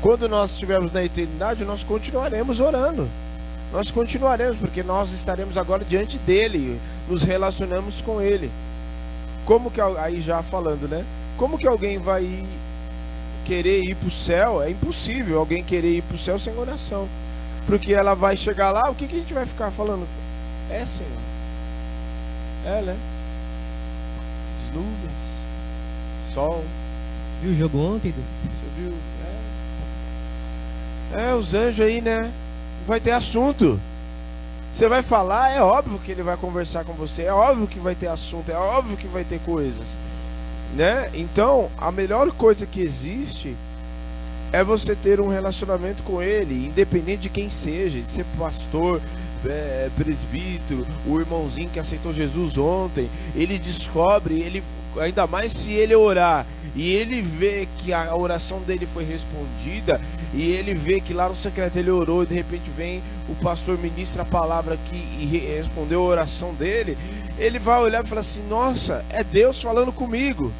[0.00, 3.08] Quando nós estivermos na eternidade, nós continuaremos orando.
[3.72, 8.50] Nós continuaremos, porque nós estaremos agora diante dele, nos relacionamos com ele.
[9.44, 11.04] Como que aí já falando, né?
[11.36, 12.44] Como que alguém vai
[13.44, 14.62] querer ir para o céu?
[14.62, 17.08] É impossível alguém querer ir para o céu sem oração.
[17.66, 20.06] Porque ela vai chegar lá, o que, que a gente vai ficar falando?
[20.70, 21.17] É, Senhor.
[22.68, 22.96] É, né?
[24.66, 26.62] As nuvens, sol.
[27.40, 28.26] Viu o jogo ontem, Deus?
[28.28, 28.92] Você viu?
[31.14, 32.30] É, os anjos aí, né?
[32.86, 33.80] Vai ter assunto.
[34.70, 37.94] Você vai falar, é óbvio que ele vai conversar com você, é óbvio que vai
[37.94, 39.96] ter assunto, é óbvio que vai ter coisas,
[40.76, 41.08] né?
[41.14, 43.56] Então, a melhor coisa que existe
[44.52, 49.00] é você ter um relacionamento com ele, independente de quem seja, de ser pastor,
[49.46, 54.62] é, presbítero, o irmãozinho que aceitou Jesus ontem, ele descobre, ele
[54.98, 60.00] ainda mais se ele orar e ele vê que a oração dele foi respondida
[60.34, 63.78] e ele vê que lá no secreto ele orou e de repente vem o pastor
[63.78, 66.96] ministra a palavra aqui e respondeu a oração dele,
[67.38, 70.52] ele vai olhar e falar assim: "Nossa, é Deus falando comigo".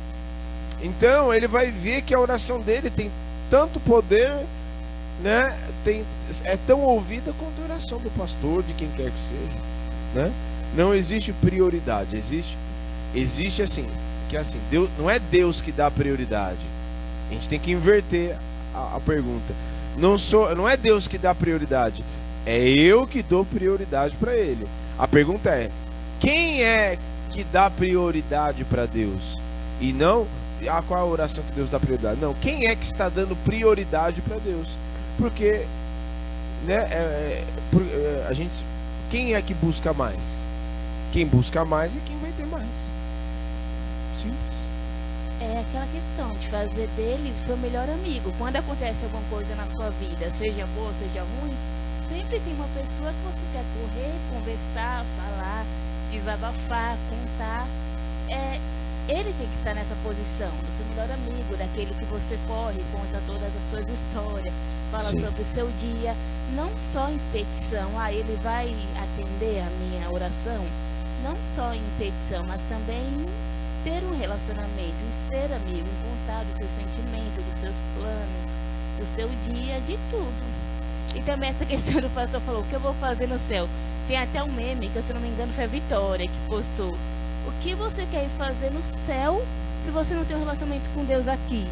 [0.82, 3.10] Então, ele vai ver que a oração dele tem
[3.50, 4.32] tanto poder,
[5.22, 5.56] né?
[5.88, 6.04] Tem
[6.44, 9.58] é tão ouvida quanto a oração do pastor, de quem quer que seja,
[10.14, 10.30] né?
[10.76, 12.58] Não existe prioridade, existe
[13.14, 13.86] existe assim,
[14.28, 16.60] que é assim, Deus não é Deus que dá prioridade.
[17.30, 18.36] A gente tem que inverter
[18.74, 19.54] a, a pergunta.
[19.96, 22.04] Não sou, não é Deus que dá prioridade,
[22.44, 24.68] é eu que dou prioridade para ele.
[24.98, 25.70] A pergunta é:
[26.20, 26.98] quem é
[27.30, 29.38] que dá prioridade para Deus?
[29.80, 30.26] E não
[30.68, 32.20] ah, qual a oração que Deus dá prioridade?
[32.20, 34.68] Não, quem é que está dando prioridade para Deus?
[35.16, 35.64] Porque
[36.64, 37.44] né, é,
[37.74, 38.64] é, a gente,
[39.10, 40.36] quem é que busca mais?
[41.12, 42.66] Quem busca mais é quem vai ter mais.
[44.14, 44.58] Simples.
[45.40, 48.32] É aquela questão de fazer dele o seu melhor amigo.
[48.36, 51.54] Quando acontece alguma coisa na sua vida, seja boa, seja ruim,
[52.08, 55.64] sempre tem uma pessoa que você quer correr, conversar, falar,
[56.10, 57.66] desabafar, contar.
[58.28, 58.58] É,
[59.08, 63.22] ele tem que estar nessa posição, do seu melhor amigo, daquele que você corre, conta
[63.26, 64.52] todas as suas histórias,
[64.90, 65.20] fala Sim.
[65.20, 66.14] sobre o seu dia,
[66.54, 70.62] não só em petição, ah, ele vai atender a minha oração,
[71.24, 73.02] não só em petição, mas também
[73.82, 78.52] ter um relacionamento, em ser amigo, em contar dos seus sentimentos, dos seus planos,
[78.98, 80.58] do seu dia, de tudo.
[81.14, 83.66] E também essa questão do pastor falou, o que eu vou fazer no céu?
[84.06, 86.96] Tem até um meme, que se não me engano foi a Vitória, que postou.
[87.48, 89.42] O que você quer ir fazer no céu
[89.82, 91.66] se você não tem um relacionamento com Deus aqui?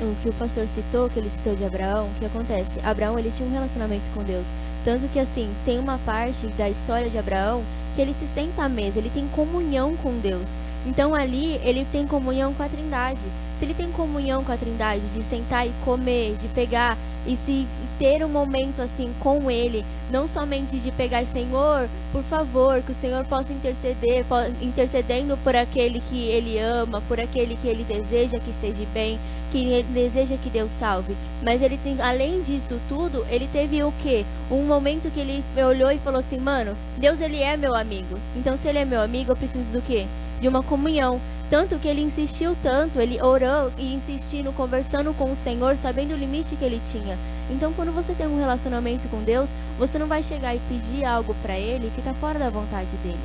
[0.00, 2.80] o que o pastor citou, que ele citou de Abraão, o que acontece?
[2.82, 4.48] Abraão ele tinha um relacionamento com Deus.
[4.84, 7.62] Tanto que assim, tem uma parte da história de Abraão
[7.94, 10.56] que ele se senta à mesa, ele tem comunhão com Deus.
[10.84, 13.22] Então ali ele tem comunhão com a Trindade.
[13.56, 17.68] Se ele tem comunhão com a Trindade, de sentar e comer, de pegar e se
[17.98, 22.94] ter um momento assim com ele, não somente de pegar Senhor, por favor, que o
[22.94, 24.24] Senhor possa interceder,
[24.60, 29.18] intercedendo por aquele que ele ama, por aquele que ele deseja que esteja bem,
[29.50, 31.16] que ele deseja que Deus salve.
[31.42, 34.24] Mas ele tem, além disso tudo, ele teve o quê?
[34.50, 38.18] Um momento que ele olhou e falou assim: "Mano, Deus ele é meu amigo.
[38.36, 40.06] Então se ele é meu amigo, eu preciso do quê?
[40.40, 41.20] De uma comunhão.
[41.50, 46.16] Tanto que ele insistiu tanto, ele orou e insistindo, conversando com o Senhor, sabendo o
[46.16, 47.18] limite que ele tinha.
[47.50, 51.34] Então, quando você tem um relacionamento com Deus, você não vai chegar e pedir algo
[51.42, 53.18] para Ele que está fora da vontade dele.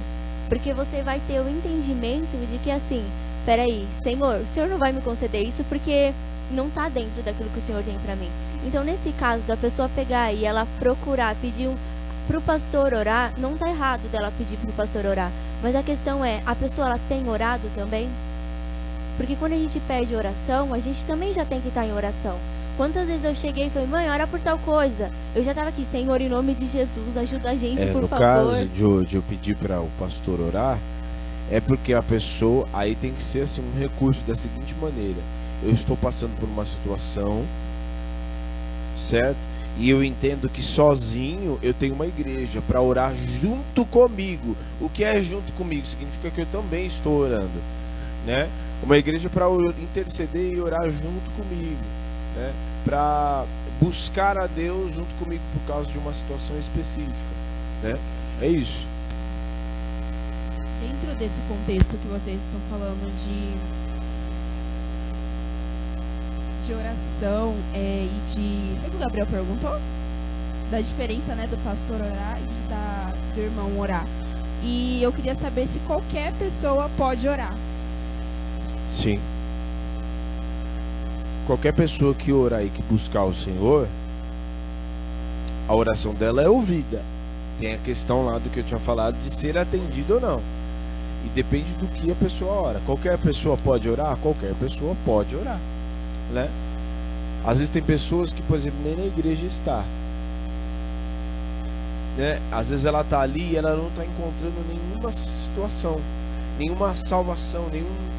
[0.48, 3.04] Porque você vai ter o entendimento de que assim,
[3.46, 6.14] peraí, Senhor, o Senhor não vai me conceder isso porque
[6.52, 8.30] não está dentro daquilo que o Senhor tem para mim.
[8.66, 11.76] Então, nesse caso da pessoa pegar e ela procurar, pedir um,
[12.28, 15.32] pro pastor orar, não tá errado dela pedir pro pastor orar.
[15.62, 18.10] Mas a questão é, a pessoa ela tem orado também?
[19.18, 22.38] Porque quando a gente pede oração, a gente também já tem que estar em oração.
[22.76, 25.12] Quantas vezes eu cheguei e falei, mãe, ora por tal coisa.
[25.36, 28.08] Eu já estava aqui, Senhor, em nome de Jesus, ajuda a gente, é, por no
[28.08, 28.46] favor.
[28.46, 30.80] No caso de hoje eu pedir para o pastor orar,
[31.52, 35.20] é porque a pessoa, aí tem que ser assim, um recurso da seguinte maneira.
[35.62, 37.46] Eu estou passando por uma situação,
[38.98, 39.38] certo?
[39.78, 44.56] E eu entendo que sozinho eu tenho uma igreja para orar junto comigo.
[44.80, 45.86] O que é junto comigo?
[45.86, 47.60] Significa que eu também estou orando,
[48.26, 48.50] né?
[48.84, 49.46] Uma igreja para
[49.82, 51.82] interceder e orar junto comigo,
[52.36, 52.54] né?
[52.86, 53.46] Para
[53.80, 57.14] buscar a Deus junto comigo por causa de uma situação específica,
[57.82, 57.98] né?
[58.42, 58.86] É isso.
[60.82, 63.84] Dentro desse contexto que vocês estão falando de
[66.66, 68.88] de oração é, e de.
[68.88, 69.80] O que o Gabriel perguntou?
[70.72, 74.06] Da diferença né, do pastor orar e de, da, do irmão orar.
[74.62, 77.54] E eu queria saber se qualquer pessoa pode orar.
[78.90, 79.20] Sim.
[81.46, 83.88] Qualquer pessoa que orar e que buscar o Senhor,
[85.68, 87.02] a oração dela é ouvida.
[87.60, 90.42] Tem a questão lá do que eu tinha falado de ser atendido ou não.
[91.26, 92.82] E depende do que a pessoa ora.
[92.86, 94.18] Qualquer pessoa pode orar?
[94.18, 95.60] Qualquer pessoa pode orar
[96.34, 96.50] né?
[97.46, 99.84] Às vezes tem pessoas que, por exemplo, nem na igreja está.
[102.18, 102.40] Né?
[102.52, 106.00] Às vezes ela está ali e ela não está encontrando nenhuma situação,
[106.58, 108.13] nenhuma salvação, nenhum.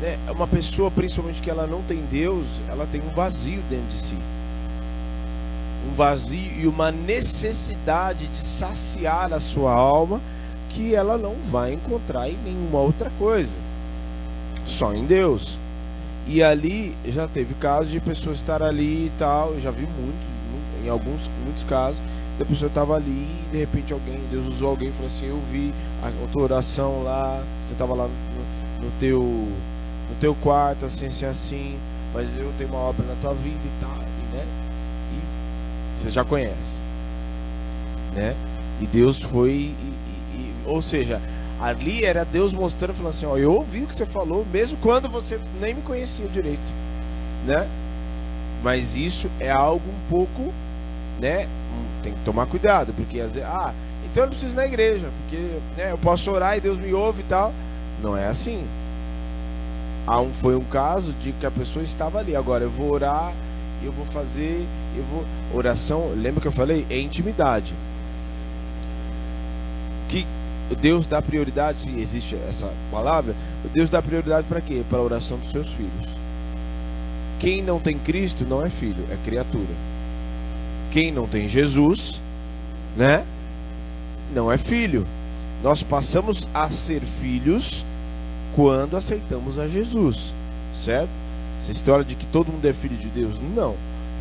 [0.00, 0.18] Né?
[0.28, 4.18] Uma pessoa, principalmente que ela não tem Deus, ela tem um vazio dentro de si.
[5.88, 10.20] Um vazio e uma necessidade de saciar a sua alma
[10.70, 13.56] que ela não vai encontrar em nenhuma outra coisa.
[14.66, 15.58] Só em Deus.
[16.26, 20.26] E ali já teve casos de pessoas estar ali e tal, eu já vi muito,
[20.84, 21.98] em alguns muitos casos,
[22.40, 25.40] a pessoa estava ali e de repente alguém, Deus usou alguém e falou assim, eu
[25.50, 29.48] vi a, a tua oração lá, você estava lá no, no, teu
[30.08, 31.78] no teu quarto, assim, assim, assim,
[32.14, 33.96] mas eu tenho uma obra na tua vida e tal,
[34.32, 34.44] né?
[35.12, 36.78] E você já conhece,
[38.14, 38.34] né?
[38.80, 39.74] E Deus foi, e,
[40.34, 41.20] e, e, ou seja,
[41.60, 45.08] ali era Deus mostrando, falando assim, ó, eu ouvi o que você falou, mesmo quando
[45.08, 46.72] você nem me conhecia direito,
[47.46, 47.68] né?
[48.62, 50.52] Mas isso é algo um pouco,
[51.20, 51.48] né?
[52.06, 55.08] tem que tomar cuidado, porque às vezes, ah, então eu não preciso ir na igreja,
[55.20, 55.36] porque
[55.76, 57.52] né, eu posso orar e Deus me ouve e tal.
[58.02, 58.64] Não é assim.
[60.08, 62.36] Um, foi um caso de que a pessoa estava ali.
[62.36, 63.32] Agora eu vou orar,
[63.82, 64.64] eu vou fazer,
[64.96, 65.24] eu vou.
[65.52, 66.86] Oração, lembra que eu falei?
[66.88, 67.74] É intimidade.
[70.08, 70.26] Que
[70.80, 73.34] Deus dá prioridade, se existe essa palavra,
[73.72, 74.82] Deus dá prioridade para quê?
[74.88, 76.16] Para a oração dos seus filhos.
[77.38, 79.74] Quem não tem Cristo não é filho, é criatura.
[80.90, 82.20] Quem não tem Jesus,
[82.96, 83.24] né?
[84.34, 85.06] Não é filho.
[85.62, 87.84] Nós passamos a ser filhos
[88.56, 90.32] quando aceitamos a Jesus,
[90.74, 91.10] certo?
[91.60, 93.76] Essa história de que todo mundo é filho de Deus, não.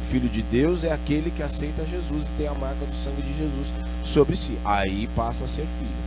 [0.09, 3.35] Filho de Deus é aquele que aceita Jesus e tem a marca do sangue de
[3.37, 4.57] Jesus sobre si.
[4.65, 6.05] Aí passa a ser filho.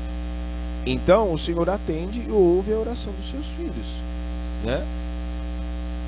[0.84, 3.86] Então o Senhor atende e ouve a oração dos seus filhos,
[4.62, 4.86] né?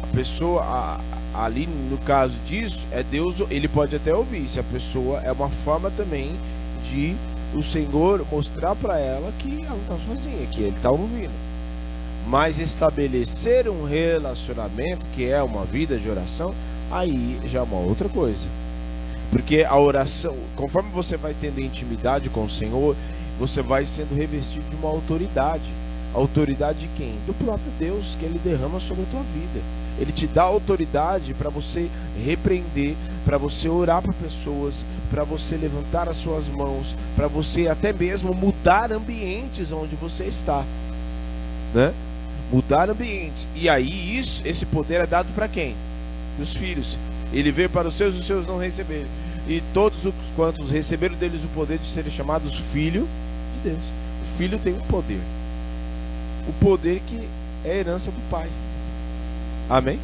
[0.03, 1.01] A pessoa, a,
[1.47, 5.49] ali no caso disso, é Deus, ele pode até ouvir, se a pessoa é uma
[5.49, 6.37] forma também
[6.85, 7.17] de
[7.55, 11.50] o Senhor mostrar para ela que ela não está sozinha, que ele está ouvindo.
[12.31, 16.55] Mas estabelecer um relacionamento, que é uma vida de oração,
[16.89, 18.49] aí já é uma outra coisa.
[19.33, 22.95] Porque a oração, conforme você vai tendo intimidade com o Senhor,
[23.37, 25.65] você vai sendo revestido de uma autoridade.
[26.15, 27.15] autoridade de quem?
[27.27, 29.61] Do próprio Deus que ele derrama sobre a tua vida.
[29.99, 31.91] Ele te dá autoridade para você
[32.25, 37.93] repreender, para você orar para pessoas, para você levantar as suas mãos, para você até
[37.93, 40.65] mesmo mudar ambientes onde você está,
[41.75, 41.93] né?
[42.53, 43.47] Mudar ambientes.
[43.55, 45.77] E aí isso, esse poder é dado para quem?
[46.41, 46.99] Os filhos.
[47.33, 49.09] Ele veio para os seus os seus não receberam.
[49.47, 53.09] E todos os quantos receberam deles o poder de serem chamados filho
[53.55, 53.83] de Deus.
[54.23, 55.21] O filho tem um poder.
[56.49, 57.29] O poder que
[57.65, 58.49] é herança do pai.
[59.69, 59.99] Amém?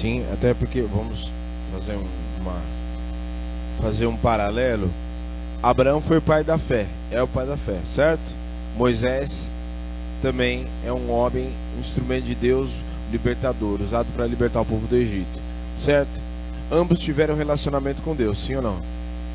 [0.00, 1.32] Sim, até porque vamos
[1.72, 2.04] fazer um,
[2.42, 2.60] uma
[3.80, 4.90] fazer um paralelo.
[5.62, 8.20] Abraão foi pai da fé, é o pai da fé, certo?
[8.76, 9.50] Moisés
[10.20, 15.40] também é um homem, instrumento de Deus, libertador, usado para libertar o povo do Egito,
[15.74, 16.20] certo?
[16.70, 18.82] Ambos tiveram relacionamento com Deus, sim ou não?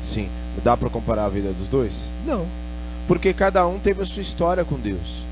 [0.00, 0.28] Sim.
[0.62, 2.08] Dá para comparar a vida dos dois?
[2.24, 2.46] Não.
[3.08, 5.24] Porque cada um teve a sua história com Deus.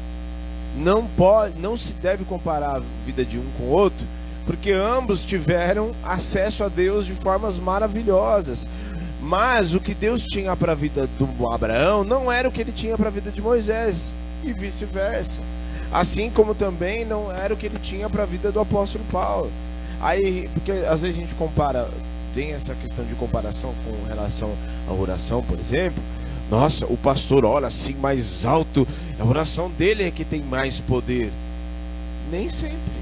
[0.77, 4.05] Não pode, não se deve comparar a vida de um com o outro,
[4.47, 8.67] porque ambos tiveram acesso a Deus de formas maravilhosas.
[9.21, 12.73] Mas o que Deus tinha para a vida do Abraão não era o que ele
[12.73, 15.41] tinha para a vida de Moisés e vice-versa.
[15.93, 19.51] Assim como também não era o que ele tinha para a vida do apóstolo Paulo.
[20.01, 21.91] Aí, porque às vezes a gente compara,
[22.35, 24.55] tem essa questão de comparação com relação
[24.89, 26.03] à oração, por exemplo.
[26.51, 28.89] Nossa, o pastor ora assim mais alto,
[29.19, 31.31] a oração dele é que tem mais poder.
[32.31, 33.00] Nem sempre.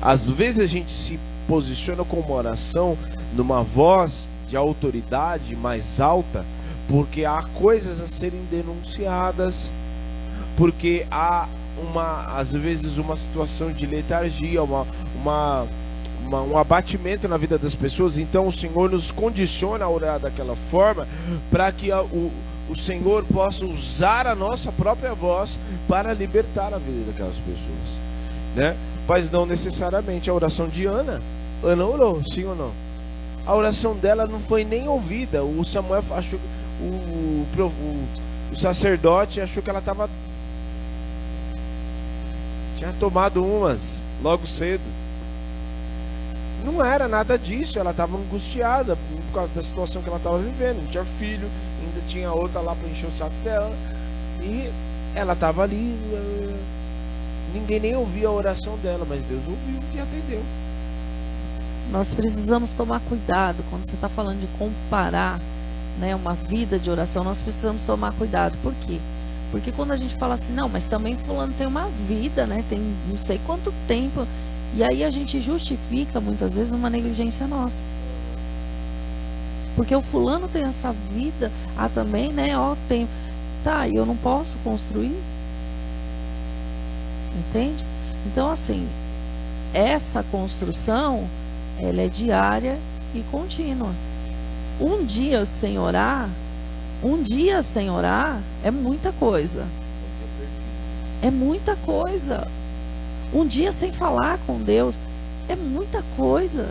[0.00, 2.96] Às vezes a gente se posiciona com uma oração
[3.34, 6.44] numa voz de autoridade mais alta,
[6.88, 9.70] porque há coisas a serem denunciadas,
[10.56, 15.66] porque há uma, às vezes, uma situação de letargia, uma, uma,
[16.24, 18.18] uma, um abatimento na vida das pessoas.
[18.18, 21.06] Então o Senhor nos condiciona a orar daquela forma
[21.50, 22.32] para que a, o,
[22.68, 27.98] o Senhor possa usar a nossa própria voz para libertar a vida daquelas pessoas,
[28.54, 28.76] né?
[29.08, 31.22] Mas não necessariamente a oração de Ana.
[31.64, 32.72] Ana orou, sim ou não?
[33.46, 35.42] A oração dela não foi nem ouvida.
[35.42, 36.38] O Samuel achou
[36.78, 38.08] o, o,
[38.52, 40.08] o sacerdote achou que ela estava
[42.76, 44.84] tinha tomado umas logo cedo.
[46.64, 50.82] Não era nada disso, ela estava angustiada por causa da situação que ela estava vivendo.
[50.82, 51.48] Não tinha filho,
[51.80, 53.72] ainda tinha outra lá para encher o saco dela.
[54.42, 54.70] E
[55.14, 55.98] ela estava ali.
[57.52, 60.42] Ninguém nem ouvia a oração dela, mas Deus ouviu e atendeu.
[61.90, 65.40] Nós precisamos tomar cuidado quando você está falando de comparar
[65.98, 68.56] né, uma vida de oração, nós precisamos tomar cuidado.
[68.62, 69.00] Por quê?
[69.50, 72.62] Porque quando a gente fala assim, não, mas também fulano tem uma vida, né?
[72.68, 72.78] Tem
[73.08, 74.26] não sei quanto tempo.
[74.74, 77.82] E aí a gente justifica muitas vezes uma negligência nossa.
[79.74, 82.58] Porque o fulano tem essa vida, ah, também, né?
[82.58, 83.08] Ó, tem.
[83.64, 85.16] Tá, e eu não posso construir?
[87.38, 87.84] Entende?
[88.26, 88.88] Então, assim,
[89.72, 91.28] essa construção,
[91.78, 92.78] ela é diária
[93.14, 93.92] e contínua.
[94.80, 96.28] Um dia sem orar,
[97.02, 99.66] um dia sem orar é muita coisa.
[101.22, 102.48] É muita coisa.
[103.32, 104.98] Um dia sem falar com Deus
[105.48, 106.68] é muita coisa.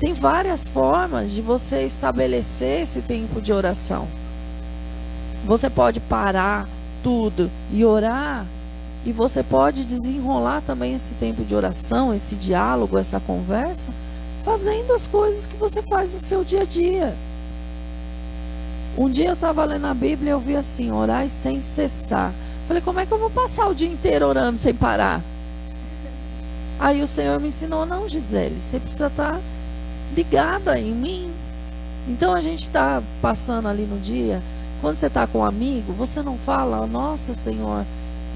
[0.00, 4.08] Tem várias formas de você estabelecer esse tempo de oração.
[5.44, 6.66] Você pode parar
[7.02, 8.46] tudo e orar,
[9.04, 13.88] e você pode desenrolar também esse tempo de oração, esse diálogo, essa conversa,
[14.42, 17.14] fazendo as coisas que você faz no seu dia a dia.
[18.98, 22.32] Um dia eu estava lendo a Bíblia e eu vi assim, orar sem cessar.
[22.66, 25.22] Falei, como é que eu vou passar o dia inteiro orando sem parar?
[26.78, 29.40] Aí o Senhor me ensinou, não, Gisele, você precisa estar tá
[30.14, 31.30] ligada em mim.
[32.08, 34.42] Então a gente está passando ali no dia,
[34.80, 37.84] quando você está com um amigo, você não fala, nossa Senhor,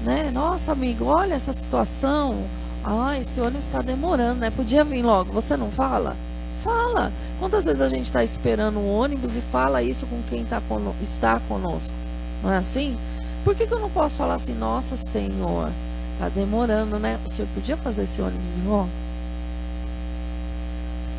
[0.03, 0.29] né?
[0.31, 2.43] Nossa amigo, olha essa situação.
[2.83, 4.51] Ah, esse ônibus está demorando, né?
[4.51, 5.33] Podia vir logo.
[5.33, 6.15] Você não fala?
[6.61, 7.11] Fala.
[7.39, 10.95] Quantas vezes a gente está esperando um ônibus e fala isso com quem tá cono
[11.01, 11.93] está conosco?
[12.43, 12.95] Não é assim?
[13.43, 15.71] Por que, que eu não posso falar assim, nossa Senhor,
[16.19, 17.19] tá demorando, né?
[17.25, 18.89] O senhor podia fazer esse ônibus vir logo?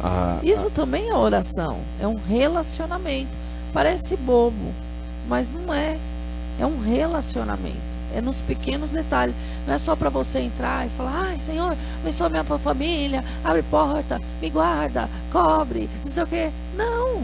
[0.02, 0.70] Ah, isso ah.
[0.74, 3.30] também é oração, é um relacionamento.
[3.72, 4.72] Parece bobo,
[5.28, 5.96] mas não é.
[6.58, 7.96] É um relacionamento.
[8.14, 9.34] É nos pequenos detalhes.
[9.66, 14.20] Não é só para você entrar e falar, ai Senhor, abençoa minha família, abre porta,
[14.40, 16.50] me guarda, cobre, não sei o quê.
[16.76, 17.22] Não.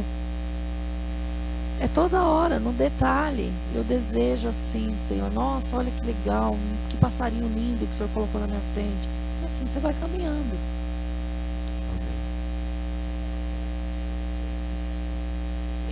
[1.81, 3.53] É toda hora, no detalhe.
[3.75, 5.33] Eu desejo assim, Senhor.
[5.33, 6.57] Nossa, olha que legal,
[6.89, 9.09] que passarinho lindo que o Senhor colocou na minha frente.
[9.43, 10.82] E assim você vai caminhando.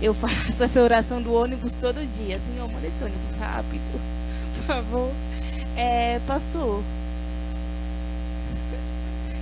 [0.01, 2.39] Eu faço essa oração do ônibus todo dia.
[2.39, 4.01] Senhor, manda esse ônibus rápido
[4.55, 5.11] por favor.
[5.75, 6.83] É, pastor.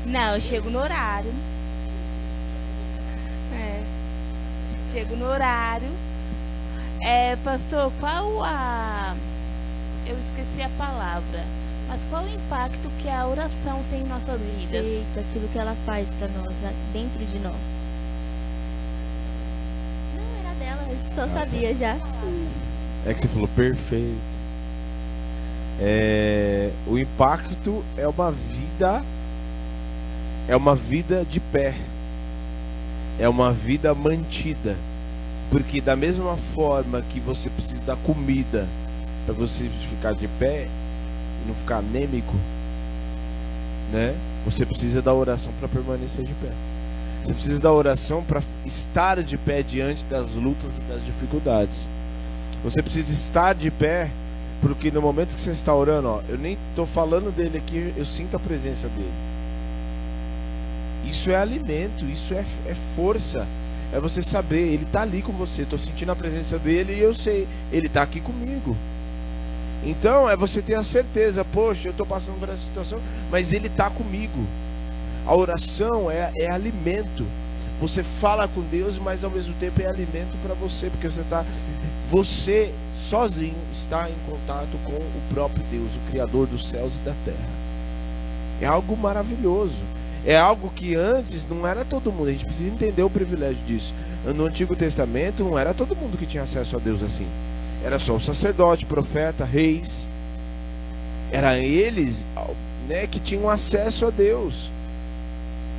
[0.05, 1.31] Não, eu chego no horário.
[3.53, 3.83] É.
[4.91, 5.89] Chego no horário.
[7.01, 9.15] É, pastor, qual a.
[10.05, 11.43] Eu esqueci a palavra.
[11.87, 14.69] Mas qual o impacto que a oração tem em nossas vidas?
[14.69, 17.55] Perfeito, aquilo que ela faz para nós, né, dentro de nós.
[20.15, 20.78] Não, era dela,
[21.13, 21.97] só sabia já.
[23.05, 24.39] É que você falou perfeito.
[25.81, 29.01] É, o impacto é uma vida
[30.49, 31.75] é uma vida de pé,
[33.19, 34.75] é uma vida mantida,
[35.51, 38.67] porque da mesma forma que você precisa da comida
[39.25, 40.67] para você ficar de pé
[41.43, 42.33] e não ficar anêmico,
[43.93, 44.15] né?
[44.43, 46.49] Você precisa da oração para permanecer de pé.
[47.23, 51.87] Você precisa da oração para estar de pé diante das lutas e das dificuldades.
[52.63, 54.09] Você precisa estar de pé,
[54.61, 58.05] porque no momento que você está orando, ó, eu nem estou falando dele aqui, eu
[58.05, 59.13] sinto a presença dele.
[61.05, 63.47] Isso é alimento, isso é, é força.
[63.91, 65.63] É você saber, ele está ali com você.
[65.63, 68.75] Estou sentindo a presença dele e eu sei, ele está aqui comigo.
[69.83, 72.99] Então é você ter a certeza, poxa, eu estou passando por essa situação,
[73.31, 74.45] mas ele está comigo.
[75.29, 77.23] A oração é, é alimento.
[77.79, 81.45] Você fala com Deus, mas ao mesmo tempo é alimento para você, porque você está,
[82.09, 87.13] você sozinho está em contato com o próprio Deus, o Criador dos céus e da
[87.23, 87.47] terra.
[88.59, 89.77] É algo maravilhoso.
[90.25, 92.29] É algo que antes não era todo mundo.
[92.29, 93.93] A gente precisa entender o privilégio disso.
[94.35, 97.27] No Antigo Testamento não era todo mundo que tinha acesso a Deus assim.
[97.85, 100.07] Era só o sacerdote, profeta, reis.
[101.31, 102.25] Era eles
[102.87, 104.71] né, que tinham acesso a Deus.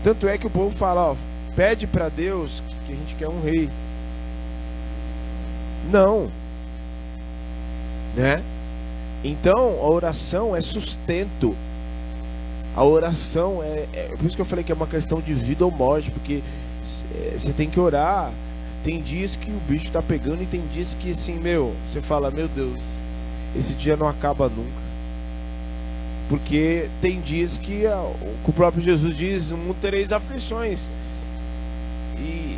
[0.03, 1.17] Tanto é que o povo fala, ó,
[1.55, 3.69] pede para Deus que a gente quer um rei.
[5.91, 6.31] Não.
[8.17, 8.43] Né?
[9.23, 11.55] Então, a oração é sustento.
[12.75, 15.65] A oração é, é, Por isso que eu falei que é uma questão de vida
[15.65, 16.43] ou morte, porque
[17.15, 18.33] é, você tem que orar
[18.83, 22.31] tem dias que o bicho tá pegando e tem dias que assim, meu, você fala,
[22.31, 22.81] meu Deus,
[23.55, 24.90] esse dia não acaba nunca.
[26.31, 27.83] Porque tem dias que,
[28.47, 30.89] o próprio Jesus diz, não tereis aflições.
[32.17, 32.57] E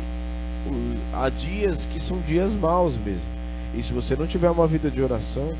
[1.11, 3.33] há dias que são dias maus mesmo.
[3.75, 5.51] E se você não tiver uma vida de oração,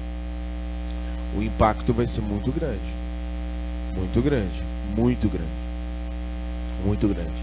[1.36, 2.80] o impacto vai ser muito grande.
[3.94, 4.64] Muito grande.
[4.96, 5.64] Muito grande.
[6.86, 7.34] Muito grande.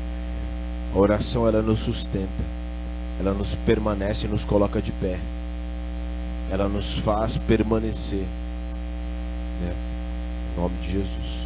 [0.95, 2.61] A oração ela nos sustenta
[3.21, 5.18] ela nos permanece e nos coloca de pé.
[6.51, 8.25] Ela nos faz permanecer.
[9.61, 9.73] Né?
[10.57, 11.41] Em nome de Jesus.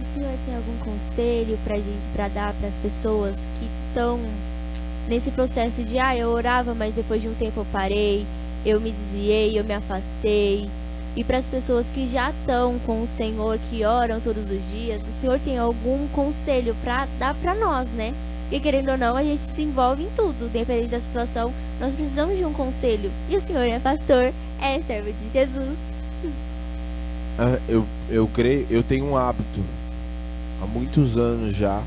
[0.00, 1.58] O senhor tem algum conselho
[2.14, 4.18] para dar para as pessoas que estão
[5.08, 8.26] nesse processo de ah, eu orava, mas depois de um tempo eu parei,
[8.64, 10.68] eu me desviei, eu me afastei.
[11.16, 15.06] E para as pessoas que já estão com o Senhor, que oram todos os dias,
[15.06, 18.14] o Senhor tem algum conselho para dar para nós, né?
[18.50, 21.52] E querendo ou não, a gente se envolve em tudo, dependendo da situação.
[21.78, 23.10] Nós precisamos de um conselho.
[23.28, 25.89] E o senhor é pastor, é servo de Jesus.
[27.42, 29.64] Ah, eu, eu creio, eu tenho um hábito.
[30.62, 31.82] Há muitos anos já,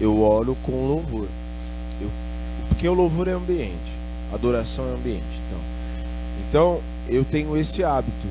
[0.00, 1.28] eu oro com louvor.
[2.00, 2.10] Eu,
[2.68, 3.92] porque o louvor é ambiente,
[4.34, 5.22] adoração é ambiente.
[5.46, 5.60] Então,
[6.48, 8.26] então eu tenho esse hábito.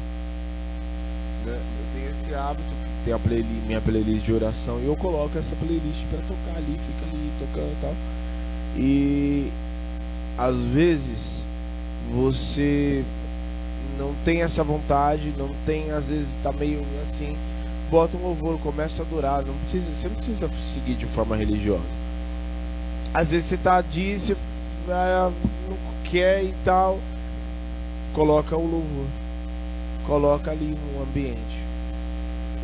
[1.46, 1.54] Né?
[1.54, 5.56] Eu tenho esse hábito tem a playlist, minha playlist de oração e eu coloco essa
[5.56, 7.96] playlist para tocar ali, fica ali tocando e tal.
[8.76, 9.52] E
[10.38, 11.46] às vezes
[12.12, 13.06] você
[13.98, 17.36] não tem essa vontade, não tem, às vezes tá meio assim,
[17.90, 21.84] bota um louvor, começa a adorar, não precisa, você não precisa seguir de forma religiosa.
[23.14, 24.36] Às vezes você tá ali, você
[24.90, 25.32] ah,
[25.70, 27.00] não quer e tal,
[28.14, 29.06] coloca o louvor.
[30.06, 31.68] Coloca ali no ambiente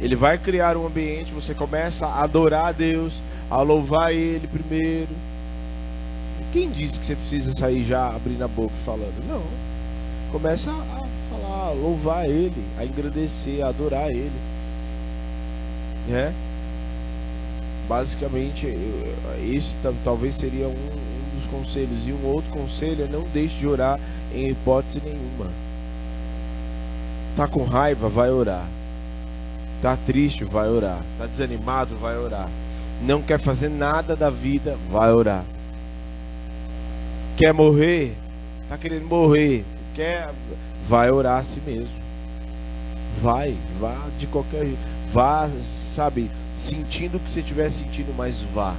[0.03, 5.07] ele vai criar um ambiente, você começa a adorar a Deus, a louvar Ele primeiro.
[6.51, 9.25] Quem disse que você precisa sair já abrindo a boca e falando?
[9.25, 9.41] Não.
[10.29, 11.02] Começa a
[11.73, 14.31] louvar Ele, a engrandecer, a adorar Ele.
[16.07, 16.33] Né?
[17.87, 18.67] Basicamente,
[19.43, 22.07] esse talvez seria um, um dos conselhos.
[22.07, 23.99] E um outro conselho é não deixe de orar
[24.33, 25.51] em hipótese nenhuma.
[27.35, 28.65] Tá com raiva, vai orar.
[29.81, 31.01] Tá triste, vai orar.
[31.17, 32.49] Tá desanimado, vai orar.
[33.01, 35.43] Não quer fazer nada da vida, vai orar.
[37.35, 38.15] Quer morrer?
[38.69, 39.65] Tá querendo morrer?
[39.93, 40.31] Quer?
[40.87, 42.03] Vai orar a si mesmo.
[43.21, 44.67] Vai, vá de qualquer.
[45.11, 45.49] Vá,
[45.93, 48.75] sabe, sentindo o que você estiver sentindo, mas vá.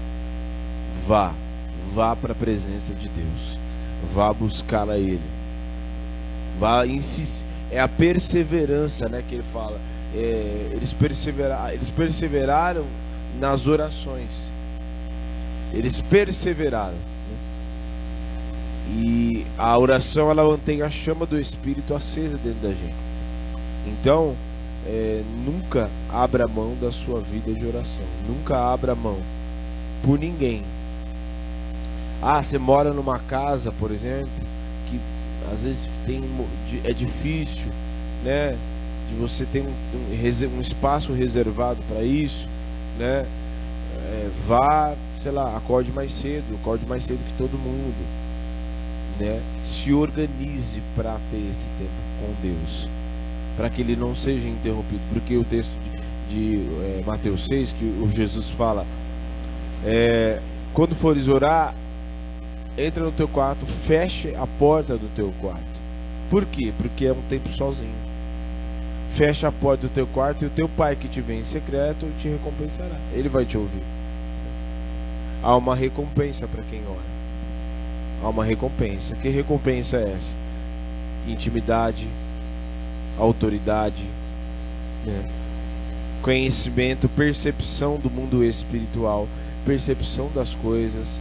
[1.06, 1.32] Vá.
[1.94, 3.58] Vá para a presença de Deus.
[4.12, 5.20] Vá buscar a Ele.
[6.58, 6.82] Vá.
[7.70, 9.80] É a perseverança, né, que ele fala
[10.14, 12.84] é, eles, perseveraram, eles perseveraram
[13.38, 14.48] nas orações.
[15.72, 16.94] Eles perseveraram.
[18.94, 22.94] E a oração ela mantém a chama do Espírito acesa dentro da gente.
[23.86, 24.36] Então,
[24.86, 28.04] é, nunca abra mão da sua vida de oração.
[28.28, 29.18] Nunca abra mão
[30.02, 30.62] por ninguém.
[32.22, 34.30] Ah, você mora numa casa, por exemplo,
[34.86, 35.00] que
[35.52, 36.22] às vezes tem,
[36.84, 37.66] é difícil,
[38.22, 38.56] né?
[39.08, 42.48] de você ter um, um, um espaço reservado para isso,
[42.98, 43.26] né?
[43.96, 47.94] É, vá, sei lá, acorde mais cedo, acorde mais cedo que todo mundo,
[49.18, 49.40] né?
[49.64, 51.90] Se organize para ter esse tempo
[52.20, 52.88] com Deus,
[53.56, 55.76] para que ele não seja interrompido, porque o texto
[56.28, 58.86] de, de é, Mateus 6 que o Jesus fala,
[59.84, 60.40] é,
[60.72, 61.74] quando fores orar,
[62.76, 65.74] entra no teu quarto, feche a porta do teu quarto.
[66.30, 66.72] Por quê?
[66.76, 67.94] Porque é um tempo sozinho.
[69.10, 72.10] Fecha a porta do teu quarto e o teu pai que te vem em secreto
[72.18, 72.98] te recompensará.
[73.12, 73.82] Ele vai te ouvir.
[75.42, 77.13] Há uma recompensa para quem ora.
[78.24, 79.14] Há uma recompensa.
[79.14, 80.34] Que recompensa é essa?
[81.28, 82.08] Intimidade,
[83.18, 84.02] autoridade,
[85.04, 85.28] né?
[86.22, 89.28] conhecimento, percepção do mundo espiritual,
[89.66, 91.20] percepção das coisas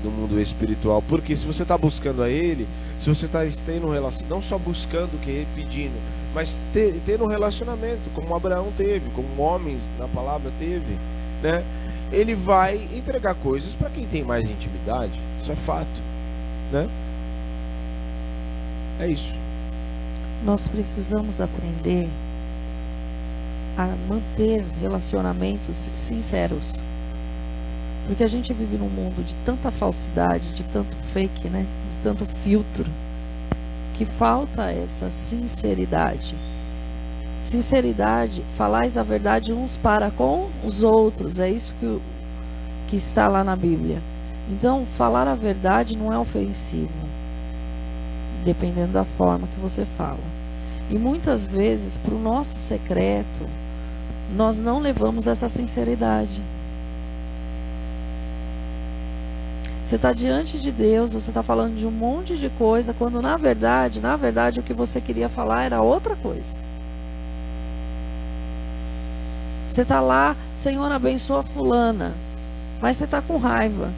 [0.00, 1.02] do mundo espiritual.
[1.02, 2.68] Porque se você está buscando a Ele,
[3.00, 5.94] se você está tendo um relacionamento, não só buscando, que pedindo,
[6.32, 10.96] mas ter, tendo um relacionamento, como Abraão teve, como homens na palavra teve,
[11.42, 11.64] né?
[12.12, 15.18] Ele vai entregar coisas para quem tem mais intimidade.
[15.42, 16.03] Isso é fato,
[16.74, 16.88] né?
[19.00, 19.32] É isso.
[20.44, 22.08] Nós precisamos aprender
[23.78, 26.80] a manter relacionamentos sinceros.
[28.06, 31.64] Porque a gente vive num mundo de tanta falsidade, de tanto fake, né?
[31.90, 32.84] De tanto filtro,
[33.94, 36.34] que falta essa sinceridade.
[37.42, 42.00] Sinceridade, falais a verdade uns para com os outros, é isso que,
[42.88, 44.02] que está lá na Bíblia.
[44.50, 46.92] Então, falar a verdade não é ofensivo,
[48.44, 50.18] dependendo da forma que você fala.
[50.90, 53.48] E muitas vezes, para o nosso secreto,
[54.36, 56.42] nós não levamos essa sinceridade.
[59.82, 63.36] Você está diante de Deus, você está falando de um monte de coisa, quando na
[63.36, 66.58] verdade, na verdade, o que você queria falar era outra coisa.
[69.68, 72.14] Você está lá, Senhor, abençoa fulana,
[72.80, 73.90] mas você está com raiva.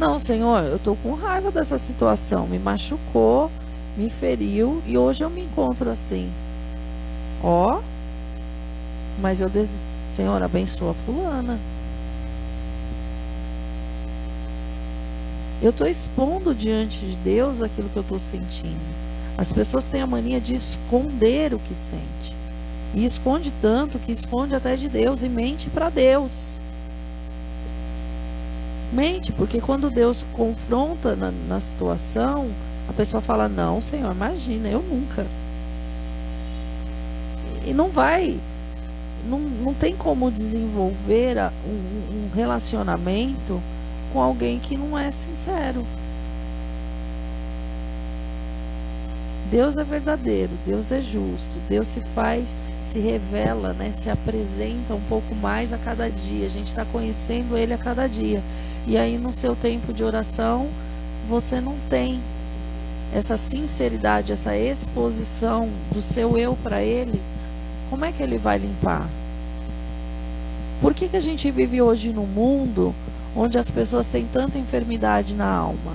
[0.00, 2.46] Não, Senhor, eu estou com raiva dessa situação.
[2.46, 3.50] Me machucou,
[3.94, 6.32] me feriu e hoje eu me encontro assim.
[7.44, 7.82] Ó,
[9.20, 9.68] mas eu, des...
[10.10, 11.58] Senhor, abençoa fulana.
[15.60, 18.80] Eu estou expondo diante de Deus aquilo que eu estou sentindo.
[19.36, 22.34] As pessoas têm a mania de esconder o que sente.
[22.94, 26.59] E esconde tanto que esconde até de Deus e mente para Deus.
[28.92, 32.50] Mente, porque quando Deus confronta na, na situação,
[32.88, 35.26] a pessoa fala: Não, Senhor, imagina, eu nunca.
[37.64, 38.38] E não vai.
[39.28, 43.62] Não, não tem como desenvolver um, um relacionamento
[44.12, 45.86] com alguém que não é sincero.
[49.50, 55.00] Deus é verdadeiro, Deus é justo, Deus se faz, se revela, né, se apresenta um
[55.08, 56.46] pouco mais a cada dia.
[56.46, 58.42] A gente está conhecendo Ele a cada dia.
[58.86, 60.68] E aí no seu tempo de oração
[61.28, 62.20] você não tem
[63.12, 67.20] essa sinceridade, essa exposição do seu eu para Ele.
[67.88, 69.08] Como é que Ele vai limpar?
[70.80, 72.94] Por que, que a gente vive hoje no mundo
[73.36, 75.92] onde as pessoas têm tanta enfermidade na alma?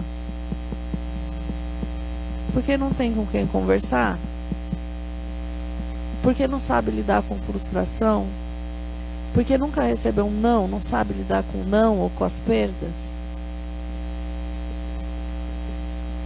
[2.53, 4.17] Porque não tem com quem conversar?
[6.21, 8.27] Porque não sabe lidar com frustração?
[9.35, 13.17] Porque nunca recebeu um não, não sabe lidar com o não ou com as perdas?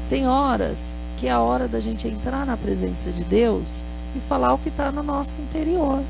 [0.07, 3.83] Tem horas que é a hora da gente entrar na presença de Deus
[4.15, 6.03] e falar o que está no nosso interior.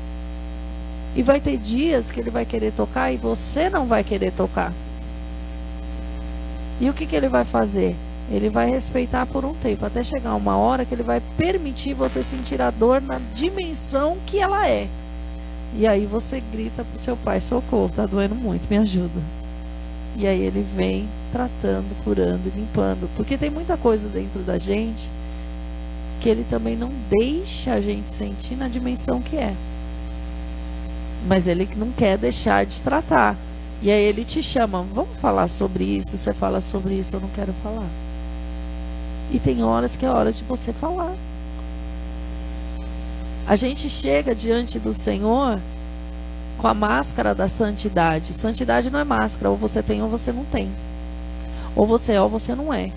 [1.16, 4.70] E vai ter dias que ele vai querer tocar e você não vai querer tocar.
[6.78, 7.96] E o que, que ele vai fazer?
[8.30, 12.22] Ele vai respeitar por um tempo, até chegar uma hora que ele vai permitir você
[12.22, 14.86] sentir a dor na dimensão que ela é.
[15.76, 19.20] E aí você grita pro seu pai: socorro, tá doendo muito, me ajuda.
[20.16, 23.08] E aí ele vem tratando, curando, limpando.
[23.16, 25.10] Porque tem muita coisa dentro da gente
[26.20, 29.54] que ele também não deixa a gente sentir na dimensão que é.
[31.26, 33.36] Mas ele não quer deixar de tratar.
[33.80, 36.16] E aí ele te chama, vamos falar sobre isso.
[36.16, 37.88] Você fala sobre isso, eu não quero falar.
[39.30, 41.14] E tem horas que é hora de você falar.
[43.46, 45.60] A gente chega diante do Senhor
[46.58, 48.34] com a máscara da santidade.
[48.34, 50.70] Santidade não é máscara, ou você tem ou você não tem.
[51.74, 52.92] Ou você é ou você não é.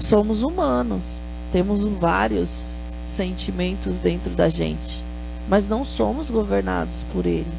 [0.00, 1.18] Somos humanos,
[1.50, 2.74] temos vários
[3.04, 5.04] sentimentos dentro da gente,
[5.48, 7.52] mas não somos governados por ele.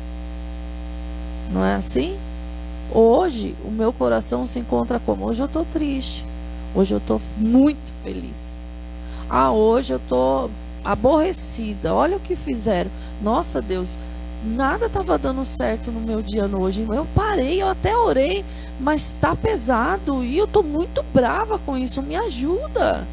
[1.52, 2.18] Não é assim?
[2.92, 5.26] Hoje, o meu coração se encontra como?
[5.26, 6.26] Hoje eu estou triste.
[6.74, 8.63] Hoje eu estou muito feliz.
[9.36, 10.52] Ah, hoje eu estou
[10.86, 11.92] aborrecida.
[11.92, 12.92] Olha o que fizeram.
[13.20, 13.98] Nossa, Deus,
[14.46, 16.86] nada estava dando certo no meu dia hoje.
[16.88, 18.46] Eu parei, eu até orei,
[18.80, 22.00] mas está pesado e eu tô muito brava com isso.
[22.04, 23.08] Me ajuda.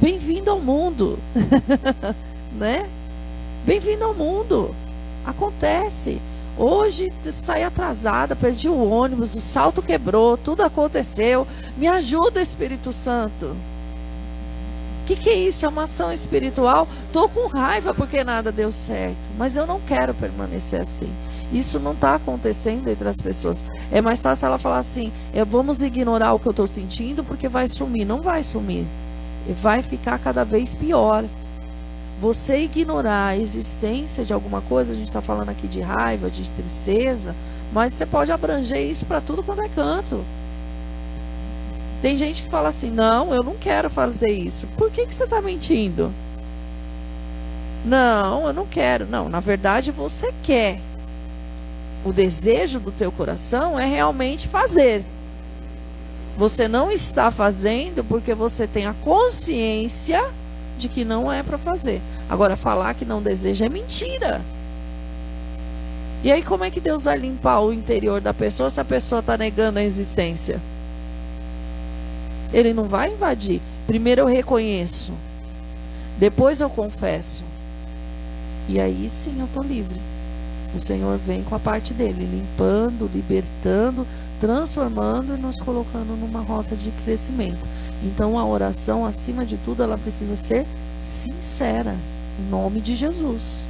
[0.00, 1.18] Bem-vindo ao mundo,
[2.54, 2.88] né?
[3.66, 4.72] Bem-vindo ao mundo.
[5.26, 6.22] Acontece.
[6.56, 11.44] Hoje saí atrasada, perdi o ônibus, o salto quebrou, tudo aconteceu.
[11.76, 13.56] Me ajuda, Espírito Santo.
[15.04, 15.66] O que, que é isso?
[15.66, 16.88] É uma ação espiritual?
[17.12, 21.12] Tô com raiva porque nada deu certo, mas eu não quero permanecer assim.
[21.52, 23.62] Isso não está acontecendo entre as pessoas.
[23.92, 27.50] É mais fácil ela falar assim: é, vamos ignorar o que eu estou sentindo porque
[27.50, 28.06] vai sumir.
[28.06, 28.86] Não vai sumir.
[29.46, 31.26] Vai ficar cada vez pior
[32.18, 36.48] você ignorar a existência de alguma coisa, a gente está falando aqui de raiva, de
[36.52, 37.36] tristeza,
[37.74, 40.24] mas você pode abranger isso para tudo quando é canto.
[42.04, 44.66] Tem gente que fala assim: não, eu não quero fazer isso.
[44.76, 46.12] Por que, que você está mentindo?
[47.82, 49.06] Não, eu não quero.
[49.06, 50.82] Não, na verdade você quer.
[52.04, 55.02] O desejo do teu coração é realmente fazer.
[56.36, 60.22] Você não está fazendo porque você tem a consciência
[60.76, 62.02] de que não é para fazer.
[62.28, 64.42] Agora, falar que não deseja é mentira.
[66.22, 69.20] E aí, como é que Deus vai limpar o interior da pessoa se a pessoa
[69.20, 70.60] está negando a existência?
[72.54, 73.60] Ele não vai invadir.
[73.84, 75.12] Primeiro eu reconheço.
[76.16, 77.42] Depois eu confesso.
[78.68, 80.00] E aí sim eu estou livre.
[80.72, 84.06] O Senhor vem com a parte dele, limpando, libertando,
[84.40, 87.58] transformando e nos colocando numa rota de crescimento.
[88.02, 90.64] Então a oração, acima de tudo, ela precisa ser
[90.98, 91.96] sincera,
[92.38, 93.64] em nome de Jesus.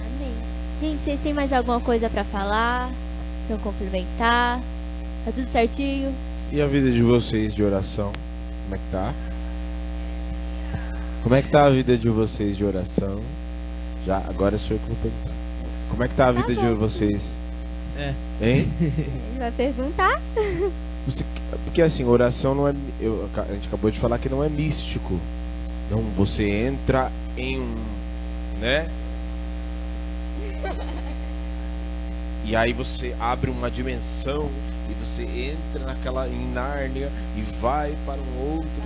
[0.00, 0.34] Amém.
[0.80, 2.90] Gente, vocês têm mais alguma coisa para falar?
[3.46, 4.60] Para complementar?
[5.24, 6.14] Tá tudo certinho?
[6.50, 8.12] E a vida de vocês de oração?
[8.64, 9.14] Como é que tá?
[11.22, 13.20] Como é que tá a vida de vocês de oração?
[14.06, 15.32] Já, agora sou eu que vou perguntar.
[15.90, 16.74] Como é que tá a vida de bom.
[16.76, 17.32] vocês?
[17.96, 18.14] É.
[18.40, 18.70] Hein?
[18.80, 18.92] Ele
[19.38, 20.20] vai perguntar?
[21.06, 21.24] Você-
[21.64, 22.74] porque assim, oração não é.
[23.00, 25.18] eu- a gente acabou de falar que não é místico.
[25.90, 27.74] Não, você entra em um.
[28.60, 28.88] né?
[32.44, 34.48] E aí você abre uma dimensão
[35.04, 38.82] você entra naquela em Nárnia e vai para um outro,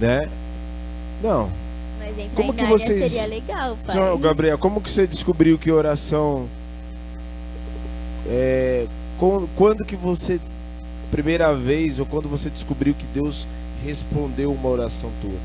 [0.00, 0.28] né?
[1.22, 1.50] Não.
[1.98, 3.96] Mas entrar Como em que Nárnia vocês- seria legal, pai.
[3.96, 6.48] Então, Gabriel, como que você descobriu que oração
[8.28, 8.86] é
[9.56, 10.40] quando que você
[11.10, 13.46] primeira vez ou quando você descobriu que Deus
[13.84, 15.38] respondeu uma oração tua?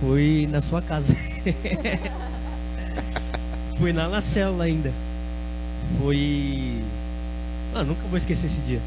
[0.00, 1.14] Foi na sua casa.
[3.78, 4.92] Foi lá na célula ainda.
[6.00, 6.80] Foi.
[7.78, 8.80] Ah, nunca vou esquecer esse dia.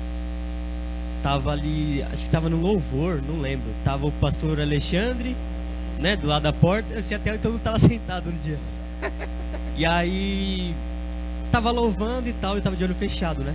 [1.21, 3.67] Tava ali, acho que tava no louvor, não lembro.
[3.83, 5.35] Tava o pastor Alexandre,
[5.99, 6.91] né, do lado da porta.
[6.91, 8.57] Eu sei até então não tava sentado no dia.
[9.77, 10.73] E aí
[11.51, 13.53] tava louvando e tal, e tava de olho fechado, né?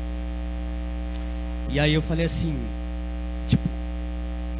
[1.68, 2.56] E aí eu falei assim,
[3.48, 3.68] tipo,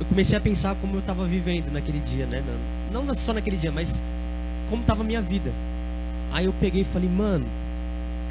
[0.00, 2.42] eu comecei a pensar como eu tava vivendo naquele dia, né?
[2.90, 4.02] Não, não só naquele dia, mas
[4.68, 5.52] como tava a minha vida.
[6.32, 7.46] Aí eu peguei e falei, mano,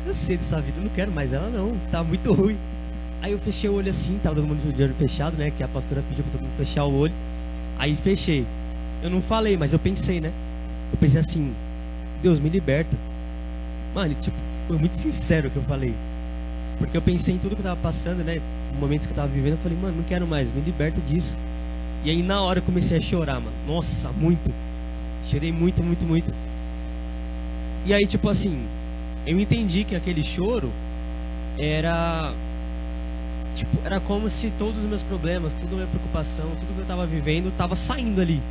[0.06, 2.58] cansei dessa vida, não quero mais ela não, tá muito ruim.
[3.22, 5.50] Aí eu fechei o olho assim, tava todo mundo de olho fechado, né?
[5.50, 7.14] Que a pastora pediu pra todo mundo fechar o olho.
[7.78, 8.46] Aí fechei.
[9.02, 10.32] Eu não falei, mas eu pensei, né?
[10.92, 11.54] Eu pensei assim,
[12.22, 12.96] Deus me liberta.
[13.96, 14.36] Mano, tipo,
[14.68, 15.94] foi muito sincero o que eu falei.
[16.78, 18.42] Porque eu pensei em tudo que eu tava passando, né?
[18.78, 21.38] Momentos que eu tava vivendo, eu falei, mano, não quero mais, me liberta disso.
[22.04, 23.56] E aí na hora eu comecei a chorar, mano.
[23.66, 24.52] Nossa, muito.
[25.26, 26.34] Chorei muito, muito, muito.
[27.86, 28.66] E aí, tipo assim,
[29.26, 30.72] eu entendi que aquele choro
[31.58, 32.34] era.
[33.56, 36.86] Tipo, era como se todos os meus problemas, toda a minha preocupação, tudo que eu
[36.86, 38.42] tava vivendo, tava saindo ali.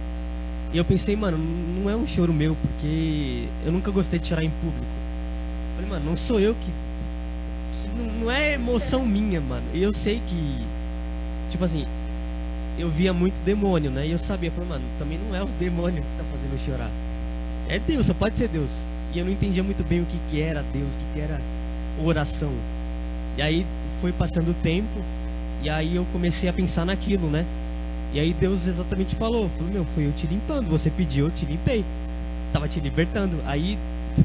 [0.73, 4.45] E eu pensei, mano, não é um choro meu, porque eu nunca gostei de chorar
[4.45, 4.87] em público.
[5.75, 6.71] Falei, mano, não sou eu que.
[7.83, 9.65] que não, não é emoção minha, mano.
[9.75, 10.59] E eu sei que.
[11.51, 11.85] Tipo assim,
[12.79, 14.07] eu via muito demônio, né?
[14.07, 16.91] E eu sabia, falei, mano, também não é os demônios que tá fazendo eu chorar.
[17.69, 18.71] É Deus, só pode ser Deus.
[19.15, 21.39] E eu não entendia muito bem o que, que era Deus, o que, que era
[22.03, 22.53] oração.
[23.37, 23.67] E aí
[24.01, 25.01] foi passando o tempo,
[25.63, 27.45] e aí eu comecei a pensar naquilo, né?
[28.13, 31.45] E aí Deus exatamente falou, falou, meu, foi eu te limpando, você pediu, eu te
[31.47, 31.85] limpei.
[32.53, 33.37] Tava te libertando.
[33.47, 33.79] Aí,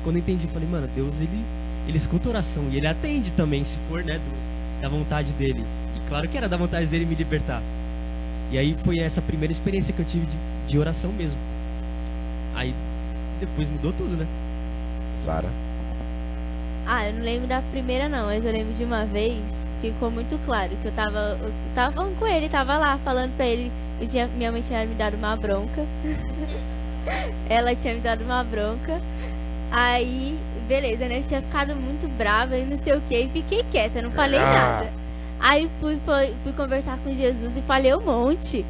[0.03, 1.43] quando eu entendi, eu falei, mano, Deus, ele,
[1.88, 5.63] ele escuta oração, e ele atende também, se for, né, do- da vontade dele.
[5.95, 7.61] E claro que era da vontade dele me libertar.
[8.51, 11.38] E aí foi essa primeira experiência que eu tive de, de oração mesmo.
[12.55, 12.73] Aí
[13.39, 14.25] depois mudou tudo, né?
[15.24, 15.47] Sara.
[16.88, 19.38] Ah, eu não lembro da primeira não, mas eu lembro de uma vez
[19.82, 23.36] que ficou muito claro que eu tava, eu tava falando com ele, tava lá falando
[23.36, 23.72] pra ele
[24.05, 25.84] tinha- minha mãe tinha me dado uma bronca.
[27.49, 29.01] Ela tinha me dado uma bronca.
[29.72, 30.38] Aí,
[30.68, 31.20] beleza, né?
[31.20, 33.15] Eu tinha ficado muito brava e não sei o que.
[33.24, 34.45] E fiquei quieta, não falei Ah.
[34.53, 34.93] nada.
[35.39, 38.65] Aí fui, fui, fui conversar com Jesus e falei um monte.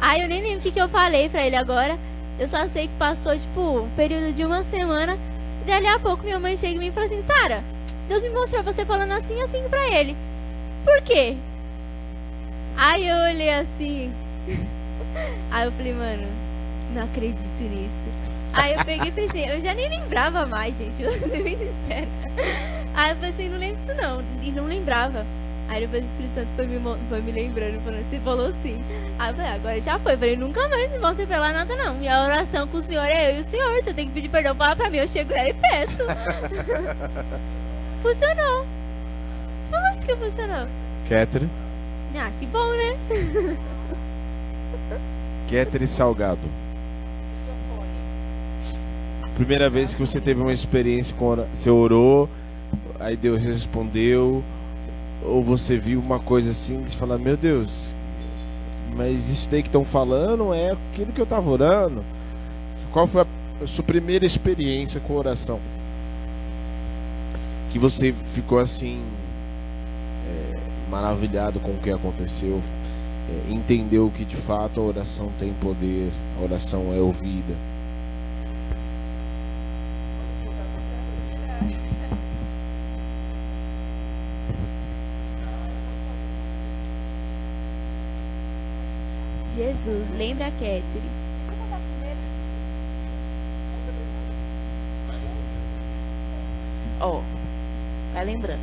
[0.00, 1.98] Aí eu nem lembro o que, que eu falei pra ele agora.
[2.38, 5.16] Eu só sei que passou, tipo, um período de uma semana.
[5.68, 7.62] Dali a pouco minha mãe chega e fala assim, Sara,
[8.08, 10.16] Deus me mostrou você falando assim assim pra ele.
[10.82, 11.36] Por quê?
[12.74, 14.10] Aí eu olhei assim.
[15.52, 16.26] Aí eu falei, mano,
[16.94, 18.08] não acredito nisso.
[18.54, 22.08] Aí eu peguei e pensei, eu já nem lembrava mais, gente, vou ser bem sincera.
[22.94, 25.26] Aí eu pensei, não lembro disso não, e não lembrava.
[25.68, 28.82] Aí depois o Espírito Santo foi me, foi me lembrando, falando, você falou assim.
[29.18, 30.14] Aí eu falei, agora já foi.
[30.14, 31.94] Eu falei, nunca mais me mostrei pra lá nada não.
[31.94, 33.82] Minha oração com o Senhor é eu e o Senhor.
[33.82, 36.04] Se eu tenho que pedir perdão, fala pra mim, eu chego nela e peço.
[38.02, 38.66] funcionou.
[39.70, 40.66] Eu acho que funcionou.
[41.08, 41.50] Catherine.
[42.16, 43.58] Ah, que bom, né?
[45.48, 46.40] Catherine Salgado.
[49.34, 52.28] Primeira vez que você teve uma experiência com você orou,
[52.98, 54.42] aí Deus respondeu,
[55.24, 57.94] ou você viu uma coisa assim você fala, meu Deus,
[58.94, 62.04] mas isso daí que estão falando é aquilo que eu estava orando.
[62.92, 63.26] Qual foi a,
[63.62, 65.60] a sua primeira experiência com oração?
[67.70, 69.02] Que você ficou assim
[70.26, 70.58] é,
[70.90, 72.62] maravilhado com o que aconteceu,
[73.28, 76.10] é, entendeu que de fato a oração tem poder,
[76.40, 77.54] a oração é ouvida.
[89.88, 90.82] Jesus, lembra a.
[97.00, 97.22] Ó,
[98.12, 98.60] vai lembrando.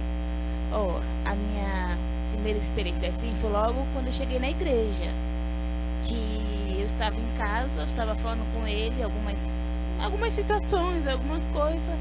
[0.72, 1.98] Ó, a minha
[2.34, 5.12] primeira experiência assim foi logo quando eu cheguei na igreja.
[6.04, 9.40] Que eu estava em casa, eu estava falando com ele algumas,
[10.00, 11.98] algumas situações, algumas coisas.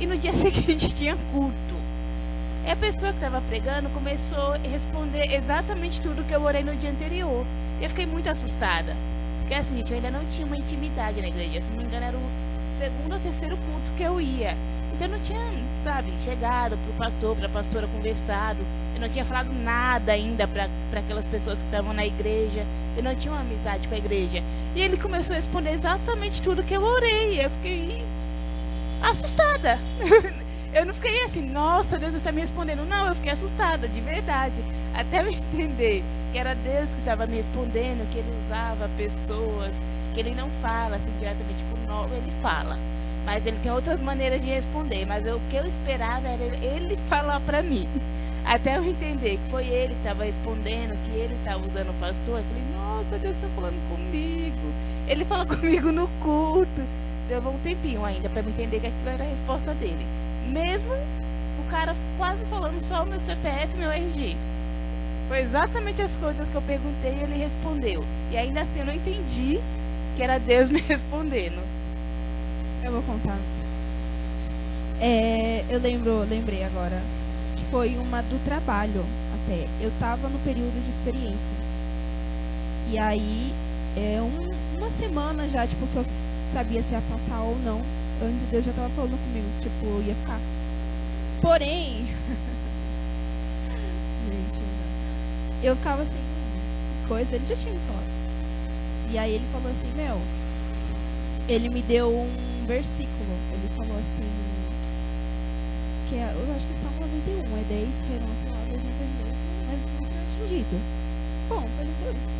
[0.00, 1.82] E no dia seguinte tinha culto.
[2.64, 6.74] E a pessoa que estava pregando começou a responder exatamente tudo que eu orei no
[6.76, 7.44] dia anterior.
[7.82, 8.94] Eu fiquei muito assustada.
[9.40, 11.60] Porque assim, gente, eu ainda não tinha uma intimidade na igreja.
[11.60, 12.30] Se não me engano, era o
[12.78, 14.56] segundo ou terceiro culto que eu ia.
[14.94, 15.40] Então eu não tinha,
[15.82, 18.60] sabe, chegado pro pastor, pra pastora conversado.
[18.94, 20.68] Eu não tinha falado nada ainda para
[21.00, 22.64] aquelas pessoas que estavam na igreja.
[22.96, 24.42] Eu não tinha uma amizade com a igreja.
[24.76, 27.44] E ele começou a responder exatamente tudo que eu orei.
[27.44, 28.04] Eu fiquei
[29.02, 29.78] assustada.
[30.72, 32.88] Eu não fiquei assim, nossa, Deus está me respondendo.
[32.88, 34.54] Não, eu fiquei assustada, de verdade.
[34.94, 36.02] Até eu entender
[36.32, 39.72] que era Deus que estava me respondendo, que ele usava pessoas,
[40.14, 42.78] que ele não fala assim diretamente por nós, ele fala.
[43.24, 45.06] Mas ele tem outras maneiras de responder.
[45.06, 47.86] Mas eu- o que eu esperava era ele, falar para mim.
[48.44, 52.38] Até eu entender que foi ele que estava respondendo, que ele estava usando o pastor.
[52.38, 54.74] Eu falei, nossa, Deus está falando comigo.
[55.06, 56.82] Ele fala comigo no culto.
[57.28, 60.04] Deu um tempinho ainda para eu entender que aquilo era a resposta dele.
[60.48, 64.36] Mesmo o cara quase falando só o meu CPF e meu RG.
[65.32, 68.04] Foi exatamente as coisas que eu perguntei e ele respondeu.
[68.30, 69.58] E ainda assim eu não entendi
[70.14, 71.58] que era Deus me respondendo.
[72.84, 73.38] Eu vou contar.
[75.00, 77.00] É, eu lembro, lembrei agora
[77.56, 79.04] que foi uma do trabalho
[79.34, 79.66] até.
[79.80, 81.56] Eu tava no período de experiência.
[82.86, 83.52] E aí,
[83.96, 86.04] é um- uma semana já, tipo, que eu
[86.50, 87.80] sabia se ia passar ou não.
[88.22, 90.40] Antes Deus já tava falando comigo, tipo, eu ia ficar.
[91.40, 92.06] Porém,
[94.24, 94.60] gente,
[95.66, 98.12] eu ficava assim, "Hum, que coisa, ele já tinha me falado.
[99.12, 100.18] E aí ele falou assim, meu,
[101.48, 103.32] ele me deu um versículo.
[103.52, 104.24] Ele falou assim.
[106.08, 108.82] Que é, eu acho que é Salmo 91, é 10 que não falar, 2
[109.66, 110.80] mas não será atingido.
[111.48, 112.34] Bom, foi ele deu isso.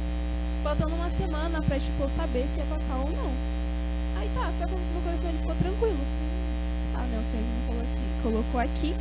[0.63, 3.33] Faltando uma semana pra tipo, saber se ia passar ou não.
[4.17, 6.01] Aí tá, só que meu coração ele ficou tranquilo.
[6.95, 8.95] Ah, não, o Senhor me aqui, colocou aqui.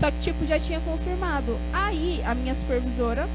[0.00, 1.56] Só que, tipo, já tinha confirmado.
[1.72, 3.28] Aí, a minha supervisora,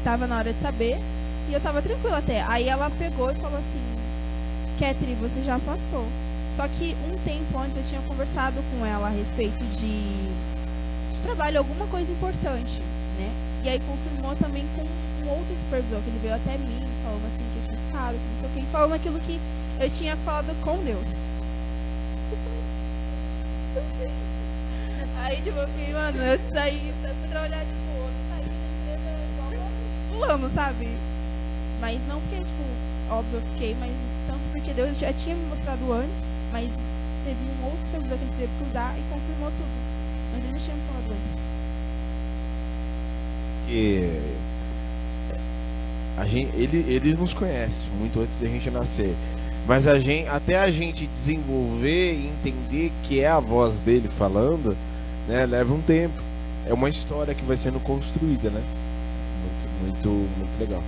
[0.00, 0.98] tava na hora de saber,
[1.48, 2.42] e eu tava tranquila até.
[2.42, 3.80] Aí ela pegou e falou assim:
[4.78, 6.06] Ketri, você já passou.
[6.56, 10.02] Só que um tempo antes eu tinha conversado com ela a respeito de,
[11.14, 12.80] de trabalho, alguma coisa importante,
[13.18, 13.32] né?
[13.64, 17.44] E aí confirmou também com um outro supervisor, que ele veio até mim, falando assim
[17.52, 19.40] que eu tinha ficado, que não sei o que, falando aquilo que
[19.80, 21.08] eu tinha falado com Deus.
[23.74, 24.10] Eu sei.
[25.22, 28.50] Aí, tipo, eu fiquei, mano, eu saí, eu fui trabalhar, tipo, eu saí
[28.86, 29.72] da empresa igual
[30.22, 30.88] pulando, sabe?
[31.80, 32.62] Mas não porque, tipo,
[33.10, 33.90] óbvio, eu fiquei, mas
[34.26, 36.14] tanto porque Deus já tinha me mostrado antes,
[36.52, 36.68] mas
[37.24, 39.68] teve um outro supervisor que ele teve que usar e confirmou tudo.
[40.32, 41.42] Mas ele não tinha me falado antes.
[43.66, 44.20] que
[46.16, 49.14] A gente, ele, ele nos conhece muito antes da gente nascer.
[49.66, 54.76] Mas a gente, até a gente desenvolver e entender que é a voz dele falando,
[55.26, 56.14] né, leva um tempo.
[56.66, 58.62] É uma história que vai sendo construída, né?
[59.82, 60.82] Muito, muito, legal.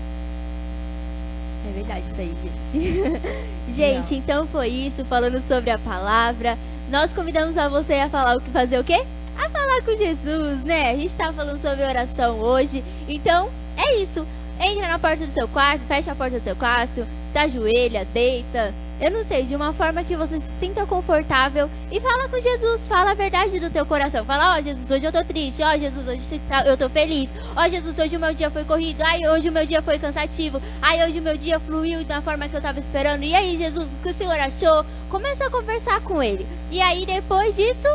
[1.69, 3.21] É verdade isso aí, gente.
[3.73, 6.57] gente, então foi isso, falando sobre a palavra.
[6.91, 9.05] Nós convidamos a você a falar o que fazer o quê?
[9.37, 10.91] A falar com Jesus, né?
[10.91, 12.85] A gente tá falando sobre oração hoje.
[13.09, 14.27] Então, é isso.
[14.61, 18.73] Entra na porta do seu quarto, fecha a porta do seu quarto, se ajoelha, deita.
[19.05, 22.89] Eu não sei, de uma forma que você se sinta confortável e fala com Jesus,
[22.89, 24.25] fala a verdade do teu coração.
[24.25, 27.29] Fala, ó oh, Jesus, hoje eu tô triste, ó oh, Jesus, hoje eu tô feliz,
[27.55, 29.99] ó oh, Jesus, hoje o meu dia foi corrido, ai, hoje o meu dia foi
[29.99, 33.25] cansativo, ai, hoje o meu dia fluiu da forma que eu tava esperando.
[33.25, 34.87] E aí, Jesus, o que o Senhor achou?
[35.11, 36.47] Começa a conversar com ele.
[36.71, 37.89] E aí, depois disso,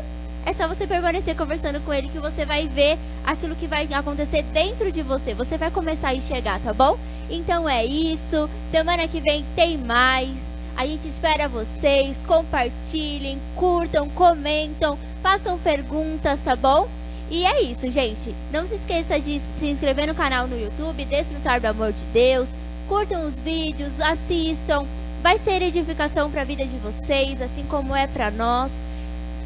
[0.45, 4.43] é só você permanecer conversando com ele que você vai ver aquilo que vai acontecer
[4.43, 5.33] dentro de você.
[5.33, 6.99] Você vai começar a enxergar, tá bom?
[7.31, 8.47] Então é isso.
[8.69, 10.48] Semana que vem tem mais.
[10.79, 12.23] A gente espera vocês.
[12.23, 16.87] Compartilhem, curtam, comentam, façam perguntas, tá bom?
[17.29, 18.33] E é isso, gente.
[18.49, 22.53] Não se esqueça de se inscrever no canal no YouTube, desfrutar do amor de Deus.
[22.87, 24.85] Curtam os vídeos, assistam.
[25.21, 28.73] Vai ser edificação para a vida de vocês, assim como é para nós.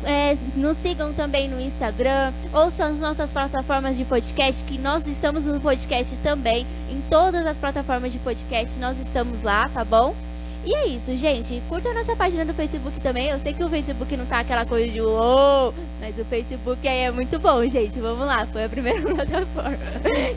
[0.06, 5.48] É, nos sigam também no Instagram, ouçam as nossas plataformas de podcast, que nós estamos
[5.48, 6.68] no podcast também.
[6.92, 10.14] Em todas as plataformas de podcast nós estamos lá, tá bom?
[10.66, 11.62] E é isso, gente.
[11.68, 13.30] Curta a nossa página do Facebook também.
[13.30, 17.00] Eu sei que o Facebook não tá aquela coisa de uou, mas o Facebook aí
[17.00, 18.00] é muito bom, gente.
[18.00, 19.78] Vamos lá, foi a primeira plataforma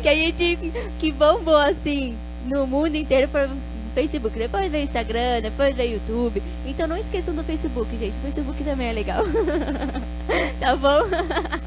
[0.02, 0.58] que a gente
[0.98, 3.48] que bombou assim no mundo inteiro foi
[3.94, 6.42] Facebook, depois veio Instagram, depois veio YouTube.
[6.66, 8.14] Então não esqueçam do Facebook, gente.
[8.18, 9.24] O Facebook também é legal.
[10.60, 11.06] tá bom?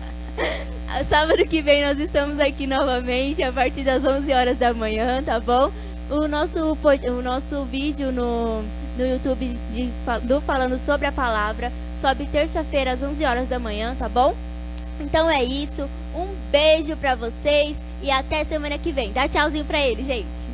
[1.07, 5.39] Sábado que vem nós estamos aqui novamente a partir das 11 horas da manhã, tá
[5.39, 5.71] bom?
[6.09, 8.63] O nosso, o nosso vídeo no,
[8.97, 9.91] no YouTube de,
[10.23, 14.35] do Falando sobre a Palavra sobe terça-feira às 11 horas da manhã, tá bom?
[14.99, 15.87] Então é isso.
[16.15, 19.13] Um beijo pra vocês e até semana que vem.
[19.13, 20.48] Dá tchauzinho pra ele, gente.